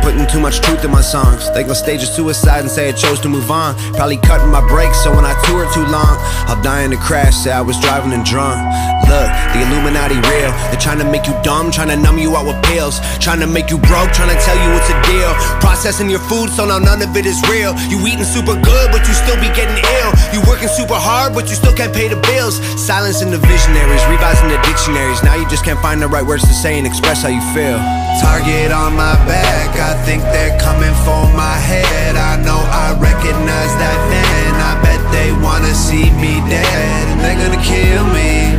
Putting 0.04 0.28
too 0.28 0.42
much 0.42 0.60
truth 0.60 0.84
in 0.84 0.92
my 0.92 1.00
songs. 1.00 1.50
They 1.56 1.64
my 1.64 1.72
stage 1.72 2.04
a 2.04 2.06
suicide 2.06 2.60
and 2.60 2.70
say 2.70 2.90
I 2.90 2.92
chose 2.92 3.22
to 3.22 3.30
move 3.30 3.50
on. 3.50 3.74
Probably 3.96 4.18
cutting 4.18 4.52
my 4.52 4.60
brakes, 4.68 5.00
so 5.00 5.16
when 5.16 5.24
I 5.24 5.32
tour 5.48 5.64
too 5.72 5.88
long, 5.88 6.20
I'll 6.52 6.62
die 6.62 6.84
in 6.84 6.92
a 6.92 6.98
crash. 6.98 7.34
Say 7.34 7.54
I 7.54 7.62
was 7.62 7.80
driving 7.80 8.12
and 8.12 8.26
drunk. 8.28 8.60
Look, 9.08 9.32
the 9.56 9.64
Illuminati 9.64 10.20
real. 10.28 10.52
They're 10.68 10.84
trying 10.84 11.00
to 11.00 11.08
make 11.08 11.24
you 11.26 11.32
dumb, 11.40 11.72
trying 11.72 11.88
to 11.88 11.96
numb 11.96 12.20
you 12.20 12.36
out 12.36 12.44
with 12.44 12.60
pills, 12.68 13.00
trying 13.24 13.40
to 13.40 13.48
make 13.48 13.72
you 13.72 13.80
broke, 13.80 14.12
trying 14.12 14.36
to 14.36 14.40
tell 14.44 14.60
you 14.60 14.76
it's 14.76 14.92
a 14.92 14.98
deal. 15.08 15.32
Processing 15.64 16.12
your 16.12 16.20
food, 16.28 16.52
so 16.52 16.68
now 16.68 16.84
none 16.84 17.00
of 17.00 17.16
it 17.16 17.26
is 17.26 17.40
real. 17.48 17.72
You 17.88 18.04
eating 18.04 18.28
super 18.28 18.60
good, 18.60 18.92
but 18.92 19.08
you 19.08 19.16
still 19.16 19.40
be 19.40 19.48
getting 19.56 19.80
ill. 20.04 20.12
You 20.36 20.44
working 20.52 20.68
super 20.68 21.00
hard, 21.00 21.32
but 21.32 21.48
you 21.48 21.56
still 21.56 21.74
can't 21.74 21.96
pay 21.96 22.12
the 22.12 22.20
bills. 22.28 22.60
Silencing 22.76 23.32
the 23.32 23.40
visionaries, 23.40 24.04
revising 24.12 24.52
the 24.52 24.60
dictionaries. 24.68 25.24
Now 25.24 25.40
you 25.40 25.48
just 25.48 25.64
can't 25.64 25.80
find 25.80 26.04
the 26.04 26.12
right 26.12 26.26
words 26.28 26.44
to 26.44 26.54
say 26.54 26.76
and 26.76 26.86
express 26.86 27.24
how 27.24 27.32
you 27.32 27.42
feel. 27.56 28.03
Target 28.22 28.72
on 28.72 28.96
my 28.96 29.16
back, 29.26 29.70
I 29.80 29.94
think 30.06 30.22
they're 30.24 30.58
coming 30.60 30.94
for 31.06 31.24
my 31.34 31.58
head. 31.58 32.16
I 32.16 32.38
know 32.44 32.60
I 32.60 32.94
recognize 33.00 33.74
that 33.82 34.00
then. 34.12 34.54
I 34.70 34.74
bet 34.86 35.02
they 35.12 35.32
wanna 35.42 35.74
see 35.74 36.12
me 36.22 36.42
dead. 36.50 37.04
And 37.10 37.20
they're 37.20 37.40
gonna 37.42 37.64
kill 37.64 38.06
me 38.14 38.54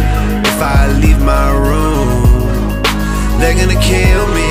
if 0.50 0.58
I 0.60 0.90
leave 1.02 1.20
my 1.22 1.50
room. 1.52 2.82
They're 3.38 3.54
gonna 3.54 3.80
kill 3.80 4.26
me 4.38 4.50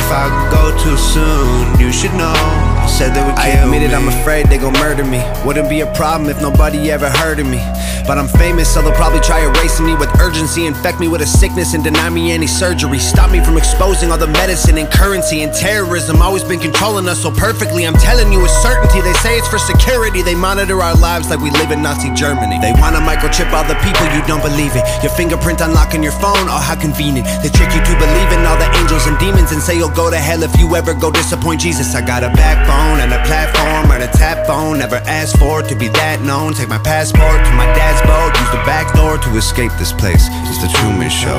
if 0.00 0.08
I 0.10 0.24
go 0.50 0.72
too 0.82 0.96
soon. 0.96 1.78
You 1.78 1.92
should 1.92 2.14
know. 2.14 2.63
Said 2.94 3.10
they 3.10 3.26
would 3.26 3.34
kill 3.34 3.42
I 3.42 3.66
admit 3.66 3.82
it. 3.82 3.90
I'm 3.90 4.06
afraid 4.06 4.46
they 4.46 4.56
gon' 4.56 4.72
murder 4.74 5.02
me. 5.02 5.18
Wouldn't 5.44 5.68
be 5.68 5.80
a 5.80 5.90
problem 5.94 6.30
if 6.30 6.40
nobody 6.40 6.92
ever 6.92 7.10
heard 7.10 7.40
of 7.40 7.46
me. 7.46 7.58
But 8.06 8.18
I'm 8.18 8.28
famous, 8.28 8.72
so 8.72 8.82
they'll 8.82 8.92
probably 8.92 9.18
try 9.18 9.40
erasing 9.40 9.86
me 9.86 9.96
with 9.96 10.12
urgency, 10.20 10.66
infect 10.66 11.00
me 11.00 11.08
with 11.08 11.22
a 11.22 11.26
sickness, 11.26 11.72
and 11.72 11.82
deny 11.82 12.10
me 12.10 12.30
any 12.30 12.46
surgery. 12.46 12.98
Stop 13.00 13.32
me 13.32 13.42
from 13.42 13.56
exposing 13.56 14.12
all 14.12 14.18
the 14.18 14.28
medicine 14.28 14.76
and 14.78 14.86
currency 14.92 15.42
and 15.42 15.52
terrorism. 15.52 16.22
Always 16.22 16.44
been 16.44 16.60
controlling 16.60 17.08
us 17.08 17.22
so 17.22 17.32
perfectly. 17.32 17.84
I'm 17.84 17.98
telling 17.98 18.30
you 18.30 18.38
with 18.42 18.52
certainty. 18.62 19.00
They 19.00 19.14
say 19.24 19.38
it's 19.38 19.48
for 19.48 19.58
security. 19.58 20.22
They 20.22 20.36
monitor 20.36 20.78
our 20.80 20.94
lives 20.94 21.30
like 21.30 21.40
we 21.40 21.50
live 21.50 21.72
in 21.72 21.82
Nazi 21.82 22.12
Germany. 22.14 22.60
They 22.60 22.72
wanna 22.78 23.00
microchip 23.00 23.50
all 23.50 23.64
the 23.64 23.74
people 23.82 24.06
you 24.14 24.22
don't 24.28 24.44
believe 24.44 24.76
it. 24.76 24.84
Your 25.02 25.10
fingerprint 25.16 25.62
unlocking 25.62 26.02
your 26.02 26.14
phone, 26.22 26.46
oh 26.46 26.62
how 26.62 26.78
convenient. 26.78 27.26
They 27.42 27.48
trick 27.48 27.74
you 27.74 27.82
to 27.82 27.94
believe 27.98 28.30
in 28.30 28.44
all 28.46 28.58
the 28.60 28.70
angels 28.78 29.08
and 29.08 29.18
demons 29.18 29.50
and 29.50 29.60
say 29.60 29.74
you'll 29.74 29.96
go 29.96 30.10
to 30.10 30.20
hell 30.20 30.44
if 30.44 30.54
you 30.60 30.76
ever 30.76 30.94
go 30.94 31.10
disappoint 31.10 31.62
Jesus. 31.62 31.96
I 31.96 32.06
got 32.06 32.22
a 32.22 32.28
backbone 32.36 32.83
and 33.00 33.12
a 33.12 33.22
platform 33.24 33.90
and 33.92 34.02
a 34.02 34.10
tap 34.12 34.46
phone. 34.46 34.78
Never 34.78 35.00
asked 35.06 35.38
for 35.38 35.62
to 35.62 35.74
be 35.74 35.88
that 35.88 36.20
known. 36.22 36.54
Take 36.54 36.68
my 36.68 36.78
passport 36.78 37.38
to 37.44 37.52
my 37.56 37.66
dad's 37.72 38.02
boat. 38.04 38.32
Use 38.36 38.52
the 38.52 38.64
back 38.68 38.92
door 38.94 39.18
to 39.18 39.30
escape 39.36 39.72
this 39.78 39.92
place. 39.92 40.28
It's 40.48 40.60
the 40.60 40.70
Truman 40.78 41.10
Show. 41.10 41.38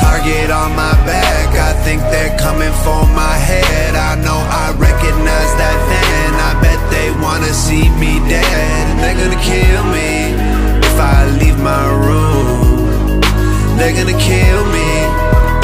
Target 0.00 0.50
on 0.50 0.72
my 0.74 0.96
back, 1.04 1.52
I 1.52 1.72
think 1.84 2.00
they're 2.08 2.36
coming 2.38 2.72
for 2.84 3.04
my 3.12 3.36
head. 3.36 3.94
I 3.94 4.16
know 4.16 4.40
I 4.40 4.72
recognize 4.76 5.52
that 5.60 5.78
then. 5.92 6.30
I 6.40 6.52
bet 6.64 6.80
they 6.88 7.08
wanna 7.20 7.52
see 7.52 7.92
me 8.00 8.18
dead. 8.28 8.84
They're 9.00 9.18
gonna 9.20 9.42
kill 9.44 9.82
me 9.92 10.32
if 10.80 10.96
I 10.96 11.28
leave 11.40 11.58
my 11.60 11.84
room. 12.06 13.20
They're 13.76 13.92
gonna 13.92 14.18
kill 14.18 14.62
me 14.72 14.88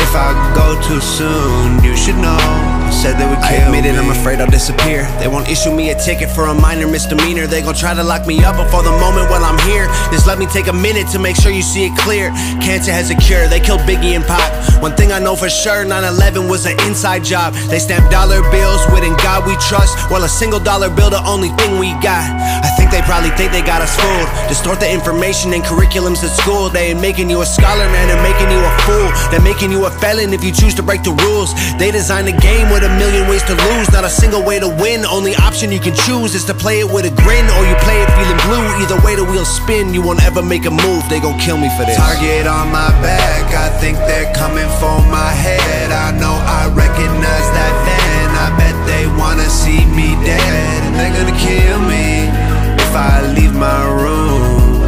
if 0.04 0.12
I 0.14 0.30
go 0.54 0.76
too 0.86 1.00
soon. 1.00 1.82
You 1.82 1.96
should 1.96 2.18
know 2.18 2.77
said 2.92 3.18
they 3.18 3.28
would 3.28 3.38
kill 3.40 3.60
I 3.60 3.66
admit 3.66 3.84
it, 3.84 3.92
me. 3.92 3.98
I'm 3.98 4.10
afraid 4.10 4.40
I'll 4.40 4.50
disappear. 4.50 5.08
They 5.18 5.28
won't 5.28 5.48
issue 5.48 5.72
me 5.74 5.90
a 5.90 5.98
ticket 5.98 6.30
for 6.30 6.46
a 6.46 6.54
minor 6.54 6.86
misdemeanor. 6.86 7.46
They 7.46 7.62
gon' 7.62 7.74
try 7.74 7.94
to 7.94 8.02
lock 8.02 8.26
me 8.26 8.44
up 8.44 8.56
before 8.56 8.82
the 8.82 8.92
moment 8.98 9.30
while 9.30 9.44
I'm 9.44 9.58
here. 9.68 9.86
Just 10.10 10.26
let 10.26 10.38
me 10.38 10.46
take 10.46 10.66
a 10.68 10.72
minute 10.72 11.08
to 11.12 11.18
make 11.18 11.36
sure 11.36 11.52
you 11.52 11.62
see 11.62 11.86
it 11.86 11.96
clear. 11.98 12.30
Cancer 12.60 12.92
has 12.92 13.10
a 13.10 13.16
cure, 13.16 13.48
they 13.48 13.60
killed 13.60 13.80
Biggie 13.82 14.16
and 14.16 14.24
Pac. 14.24 14.82
One 14.82 14.94
thing 14.94 15.12
I 15.12 15.18
know 15.18 15.36
for 15.36 15.48
sure 15.48 15.84
9 15.84 15.90
11 15.90 16.48
was 16.48 16.66
an 16.66 16.78
inside 16.86 17.24
job. 17.24 17.54
They 17.70 17.78
stamped 17.78 18.10
dollar 18.10 18.42
bills 18.50 18.82
with 18.92 19.04
In 19.04 19.16
God 19.18 19.46
We 19.46 19.54
Trust. 19.58 19.98
While 20.10 20.24
a 20.24 20.28
single 20.28 20.60
dollar 20.60 20.88
bill, 20.88 21.10
the 21.10 21.22
only 21.26 21.50
thing 21.60 21.78
we 21.78 21.92
got. 21.98 22.24
I 22.62 22.70
think 22.76 22.90
they 22.90 23.02
probably 23.02 23.30
think 23.36 23.52
they 23.52 23.62
got 23.62 23.82
us 23.82 23.94
fooled. 23.96 24.28
Distort 24.48 24.80
the 24.80 24.90
information 24.90 25.52
in 25.52 25.62
curriculums 25.62 26.22
at 26.22 26.30
school. 26.30 26.70
They 26.70 26.90
ain't 26.90 27.00
making 27.00 27.28
you 27.30 27.42
a 27.42 27.46
scholar, 27.46 27.86
man, 27.90 28.08
they're 28.08 28.22
making 28.22 28.50
you 28.50 28.60
a 28.62 28.72
fool. 28.86 29.08
They're 29.30 29.44
making 29.44 29.72
you 29.72 29.86
a 29.86 29.90
felon 29.90 30.32
if 30.32 30.42
you 30.44 30.52
choose 30.52 30.74
to 30.76 30.82
break 30.82 31.02
the 31.02 31.12
rules. 31.26 31.54
They 31.78 31.90
designed 31.90 32.28
a 32.28 32.36
game 32.38 32.70
with 32.78 32.86
a 32.86 32.94
million 32.94 33.26
ways 33.26 33.42
to 33.42 33.54
lose, 33.74 33.90
not 33.90 34.04
a 34.04 34.08
single 34.08 34.42
way 34.42 34.60
to 34.60 34.68
win. 34.68 35.04
Only 35.04 35.34
option 35.34 35.72
you 35.72 35.80
can 35.80 35.94
choose 35.94 36.34
is 36.34 36.44
to 36.44 36.54
play 36.54 36.78
it 36.78 36.86
with 36.86 37.10
a 37.10 37.14
grin, 37.22 37.46
or 37.58 37.62
you 37.66 37.74
play 37.82 37.98
it 37.98 38.08
feeling 38.14 38.38
blue. 38.46 38.66
Either 38.78 38.98
way, 39.02 39.16
the 39.18 39.24
wheels 39.24 39.50
spin. 39.50 39.92
You 39.92 40.00
won't 40.02 40.22
ever 40.22 40.42
make 40.42 40.64
a 40.64 40.70
move. 40.70 41.02
They 41.10 41.18
gon' 41.18 41.38
kill 41.40 41.58
me 41.58 41.68
for 41.74 41.82
this. 41.84 41.96
Target 41.96 42.46
on 42.46 42.70
my 42.70 42.94
back. 43.02 43.50
I 43.50 43.68
think 43.82 43.98
they're 44.06 44.30
coming 44.34 44.70
for 44.78 44.94
my 45.10 45.32
head. 45.34 45.90
I 45.90 46.14
know 46.14 46.30
I 46.30 46.70
recognize 46.70 47.48
that 47.58 47.74
then. 47.88 48.26
I 48.46 48.48
bet 48.54 48.76
they 48.86 49.10
wanna 49.18 49.50
see 49.50 49.82
me 49.98 50.14
dead, 50.22 50.80
and 50.86 50.94
they're 50.94 51.16
gonna 51.18 51.34
kill 51.34 51.82
me 51.82 52.30
if 52.78 52.92
I 52.94 53.26
leave 53.34 53.54
my 53.58 53.82
room. 53.90 54.86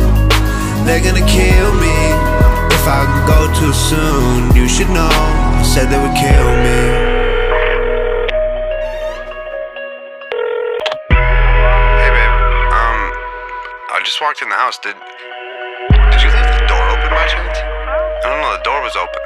They're 0.86 1.02
gonna 1.02 1.26
kill 1.26 1.70
me 1.74 1.98
if 2.70 2.84
I 2.86 3.02
go 3.26 3.50
too 3.58 3.74
soon. 3.74 4.54
You 4.54 4.68
should 4.68 4.90
know. 4.90 5.10
Said 5.64 5.90
they 5.90 5.98
would 5.98 6.14
kill 6.14 6.50
me. 6.62 7.09
Walked 14.20 14.42
in 14.42 14.52
the 14.52 14.54
house. 14.54 14.76
Did 14.84 14.92
Did 16.12 16.20
you 16.20 16.28
leave 16.28 16.50
the 16.52 16.64
door 16.68 16.84
open 16.92 17.08
by 17.08 17.24
chance? 17.24 17.56
I 17.56 18.28
don't 18.28 18.44
know. 18.44 18.52
The 18.52 18.64
door 18.68 18.84
was 18.84 18.92
open. 18.92 19.24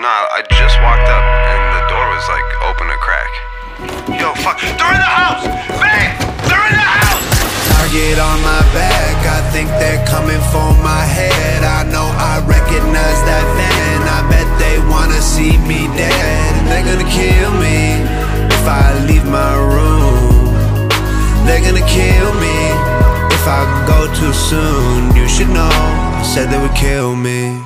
Nah, 0.00 0.24
I 0.32 0.40
just 0.56 0.80
walked 0.80 1.04
up 1.04 1.20
and 1.20 1.62
the 1.76 1.84
door 1.92 2.06
was 2.08 2.24
like 2.32 2.48
open 2.64 2.86
a 2.88 2.96
crack. 2.96 3.32
Yo, 4.16 4.32
fuck! 4.40 4.56
They're 4.56 4.96
in 4.96 5.04
the 5.04 5.12
house, 5.20 5.44
babe. 5.84 6.16
They're 6.48 6.66
in 6.72 6.76
the 6.80 6.90
house. 6.96 7.28
Target 7.76 8.16
on 8.16 8.40
my 8.40 8.64
back. 8.72 9.20
I 9.20 9.44
think 9.52 9.68
they're 9.76 10.00
coming 10.08 10.40
for 10.48 10.72
my 10.80 11.04
head. 11.04 11.60
I 11.60 11.84
know 11.84 12.08
I 12.16 12.40
recognize 12.48 13.20
that 13.28 13.46
then. 13.60 13.98
I 14.08 14.24
bet 14.32 14.48
they 14.56 14.80
wanna 14.88 15.20
see 15.20 15.60
me 15.68 15.92
dead, 15.92 16.52
they're 16.72 16.88
gonna 16.88 17.10
kill 17.12 17.52
me 17.60 18.00
if 18.48 18.64
I 18.64 18.96
leave 19.04 19.28
my 19.28 19.54
room. 19.60 20.48
They're 21.44 21.60
gonna 21.60 21.84
kill 21.84 22.32
me 22.40 22.69
if 23.40 23.48
I 23.48 23.86
go 23.86 24.06
too 24.14 24.32
soon, 24.34 25.16
you 25.16 25.26
should 25.26 25.48
know. 25.48 25.70
I 25.72 26.22
Said 26.22 26.50
they 26.50 26.60
would 26.60 26.74
kill 26.76 27.16
me. 27.16 27.62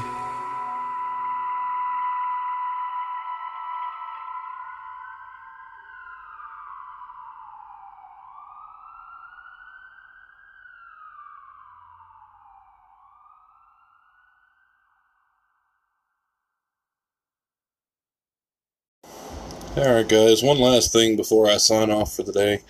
Alright, 19.77 20.09
guys, 20.09 20.41
one 20.41 20.61
last 20.61 20.93
thing 20.93 21.17
before 21.17 21.49
I 21.49 21.57
sign 21.57 21.91
off 21.91 22.15
for 22.15 22.23
the 22.23 22.33
day 22.33 22.61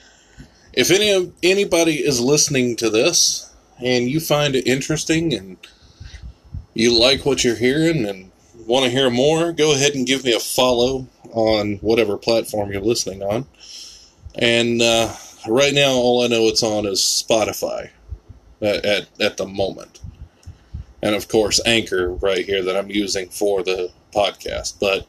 if 0.76 0.90
any 0.90 1.32
anybody 1.42 1.96
is 1.96 2.20
listening 2.20 2.76
to 2.76 2.90
this 2.90 3.52
and 3.82 4.08
you 4.08 4.20
find 4.20 4.54
it 4.54 4.66
interesting 4.66 5.32
and 5.32 5.56
you 6.74 6.98
like 6.98 7.24
what 7.24 7.44
you're 7.44 7.56
hearing 7.56 8.04
and 8.04 8.30
want 8.66 8.84
to 8.84 8.90
hear 8.90 9.10
more, 9.10 9.52
go 9.52 9.72
ahead 9.72 9.94
and 9.94 10.06
give 10.06 10.24
me 10.24 10.32
a 10.34 10.40
follow 10.40 11.06
on 11.32 11.76
whatever 11.76 12.16
platform 12.16 12.72
you're 12.72 12.80
listening 12.80 13.22
on. 13.22 13.46
And 14.34 14.82
uh, 14.82 15.14
right 15.48 15.74
now, 15.74 15.92
all 15.92 16.24
I 16.24 16.28
know 16.28 16.48
it's 16.48 16.62
on 16.62 16.86
is 16.86 17.00
Spotify 17.00 17.90
at, 18.60 18.84
at, 18.84 19.08
at 19.20 19.36
the 19.36 19.46
moment. 19.46 20.00
And 21.02 21.14
of 21.14 21.28
course, 21.28 21.60
Anchor 21.66 22.10
right 22.10 22.44
here 22.44 22.62
that 22.62 22.76
I'm 22.76 22.90
using 22.90 23.28
for 23.28 23.62
the 23.62 23.92
podcast. 24.14 24.80
But 24.80 25.06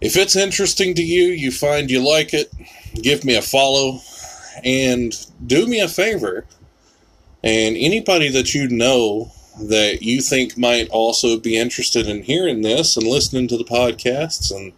if 0.00 0.16
it's 0.16 0.36
interesting 0.36 0.94
to 0.94 1.02
you, 1.02 1.28
you 1.28 1.50
find 1.50 1.90
you 1.90 2.06
like 2.06 2.34
it, 2.34 2.52
give 2.94 3.24
me 3.24 3.36
a 3.36 3.42
follow 3.42 4.00
and 4.64 5.14
do 5.44 5.66
me 5.66 5.80
a 5.80 5.88
favor, 5.88 6.44
and 7.42 7.76
anybody 7.76 8.28
that 8.30 8.54
you 8.54 8.68
know 8.68 9.32
that 9.60 10.02
you 10.02 10.20
think 10.20 10.56
might 10.56 10.88
also 10.90 11.38
be 11.38 11.56
interested 11.56 12.06
in 12.06 12.22
hearing 12.22 12.62
this 12.62 12.96
and 12.96 13.06
listening 13.06 13.48
to 13.48 13.56
the 13.56 13.64
podcasts 13.64 14.54
and 14.54 14.72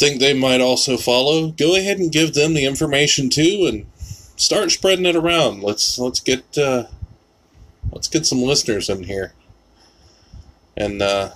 think 0.00 0.18
they 0.18 0.32
might 0.32 0.62
also 0.62 0.96
follow, 0.96 1.50
go 1.50 1.76
ahead 1.76 1.98
and 1.98 2.10
give 2.10 2.32
them 2.32 2.54
the 2.54 2.64
information 2.64 3.28
too 3.28 3.66
and 3.68 3.86
start 4.36 4.70
spreading 4.70 5.04
it 5.04 5.14
around. 5.14 5.62
Let's 5.62 5.98
let's 5.98 6.20
get 6.20 6.56
uh, 6.56 6.84
let's 7.92 8.08
get 8.08 8.26
some 8.26 8.42
listeners 8.42 8.88
in 8.88 9.04
here. 9.04 9.34
And 10.76 11.02
uh, 11.02 11.30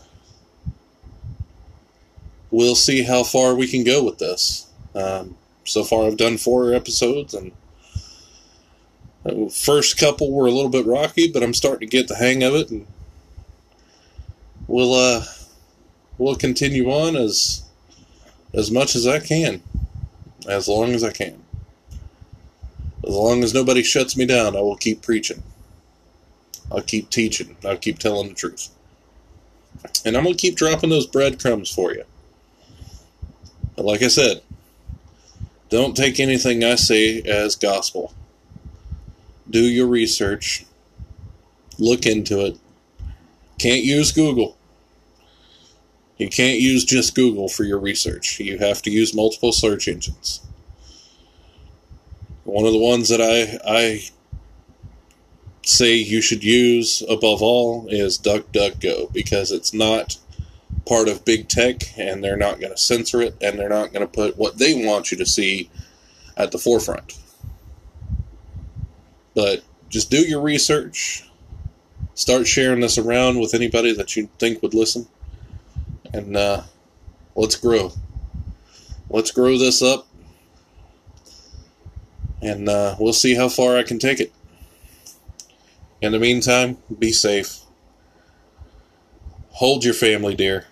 we'll 2.50 2.74
see 2.74 3.02
how 3.02 3.22
far 3.22 3.54
we 3.54 3.68
can 3.68 3.84
go 3.84 4.02
with 4.02 4.18
this. 4.18 4.66
Um, 4.94 5.36
so 5.64 5.84
far 5.84 6.06
I've 6.06 6.16
done 6.16 6.36
four 6.36 6.74
episodes 6.74 7.34
and 7.34 7.52
first 9.52 9.98
couple 9.98 10.30
were 10.32 10.46
a 10.46 10.50
little 10.50 10.70
bit 10.70 10.86
rocky, 10.86 11.30
but 11.30 11.42
I'm 11.42 11.54
starting 11.54 11.88
to 11.88 11.96
get 11.96 12.08
the 12.08 12.16
hang 12.16 12.42
of 12.42 12.54
it 12.54 12.70
and 12.70 12.86
we'll 14.66 14.94
uh 14.94 15.24
we'll 16.18 16.36
continue 16.36 16.90
on 16.90 17.16
as 17.16 17.62
as 18.52 18.70
much 18.70 18.94
as 18.94 19.06
I 19.06 19.18
can, 19.18 19.62
as 20.48 20.68
long 20.68 20.92
as 20.92 21.02
I 21.02 21.10
can. 21.10 21.42
As 23.06 23.14
long 23.14 23.42
as 23.42 23.52
nobody 23.52 23.82
shuts 23.82 24.16
me 24.16 24.24
down, 24.24 24.56
I 24.56 24.60
will 24.60 24.76
keep 24.76 25.02
preaching. 25.02 25.42
I'll 26.70 26.80
keep 26.80 27.10
teaching. 27.10 27.56
I'll 27.64 27.76
keep 27.76 27.98
telling 27.98 28.28
the 28.28 28.34
truth. 28.34 28.70
And 30.04 30.16
I'm 30.16 30.22
going 30.22 30.34
to 30.36 30.40
keep 30.40 30.56
dropping 30.56 30.90
those 30.90 31.06
breadcrumbs 31.06 31.70
for 31.70 31.92
you. 31.92 32.04
But 33.76 33.84
like 33.84 34.02
I 34.02 34.08
said, 34.08 34.40
don't 35.74 35.96
take 35.96 36.20
anything 36.20 36.62
I 36.62 36.76
say 36.76 37.20
as 37.22 37.56
gospel. 37.56 38.14
Do 39.50 39.58
your 39.58 39.88
research. 39.88 40.64
Look 41.80 42.06
into 42.06 42.46
it. 42.46 42.58
Can't 43.58 43.82
use 43.82 44.12
Google. 44.12 44.56
You 46.16 46.28
can't 46.28 46.60
use 46.60 46.84
just 46.84 47.16
Google 47.16 47.48
for 47.48 47.64
your 47.64 47.80
research. 47.80 48.38
You 48.38 48.58
have 48.58 48.82
to 48.82 48.90
use 48.92 49.16
multiple 49.16 49.50
search 49.50 49.88
engines. 49.88 50.46
One 52.44 52.66
of 52.66 52.72
the 52.72 52.78
ones 52.78 53.08
that 53.08 53.20
I 53.20 53.58
I 53.68 54.04
say 55.62 55.94
you 55.94 56.20
should 56.20 56.44
use 56.44 57.02
above 57.08 57.42
all 57.42 57.88
is 57.88 58.16
DuckDuckGo 58.16 59.12
because 59.12 59.50
it's 59.50 59.74
not 59.74 60.18
part 60.86 61.08
of 61.08 61.24
big 61.24 61.48
tech 61.48 61.98
and 61.98 62.22
they're 62.22 62.36
not 62.36 62.60
going 62.60 62.72
to 62.72 62.78
censor 62.78 63.22
it 63.22 63.34
and 63.40 63.58
they're 63.58 63.68
not 63.68 63.92
going 63.92 64.06
to 64.06 64.12
put 64.12 64.36
what 64.36 64.58
they 64.58 64.84
want 64.84 65.10
you 65.10 65.16
to 65.18 65.26
see 65.26 65.70
at 66.36 66.52
the 66.52 66.58
forefront. 66.58 67.18
But 69.34 69.62
just 69.88 70.10
do 70.10 70.18
your 70.18 70.40
research. 70.40 71.28
Start 72.14 72.46
sharing 72.46 72.80
this 72.80 72.98
around 72.98 73.40
with 73.40 73.54
anybody 73.54 73.92
that 73.94 74.16
you 74.16 74.28
think 74.38 74.62
would 74.62 74.74
listen. 74.74 75.08
And 76.12 76.36
uh, 76.36 76.62
let's 77.34 77.56
grow. 77.56 77.92
Let's 79.08 79.30
grow 79.30 79.58
this 79.58 79.82
up. 79.82 80.06
And 82.40 82.68
uh, 82.68 82.96
we'll 82.98 83.12
see 83.12 83.34
how 83.34 83.48
far 83.48 83.76
I 83.76 83.82
can 83.82 83.98
take 83.98 84.20
it. 84.20 84.32
In 86.00 86.12
the 86.12 86.18
meantime, 86.18 86.76
be 86.98 87.10
safe. 87.12 87.60
Hold 89.52 89.84
your 89.84 89.94
family 89.94 90.34
dear. 90.34 90.66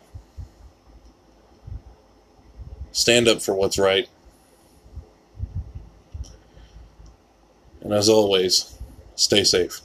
Stand 2.93 3.27
up 3.27 3.41
for 3.41 3.55
what's 3.55 3.79
right. 3.79 4.09
And 7.81 7.93
as 7.93 8.09
always, 8.09 8.79
stay 9.17 9.45
safe. 9.45 9.81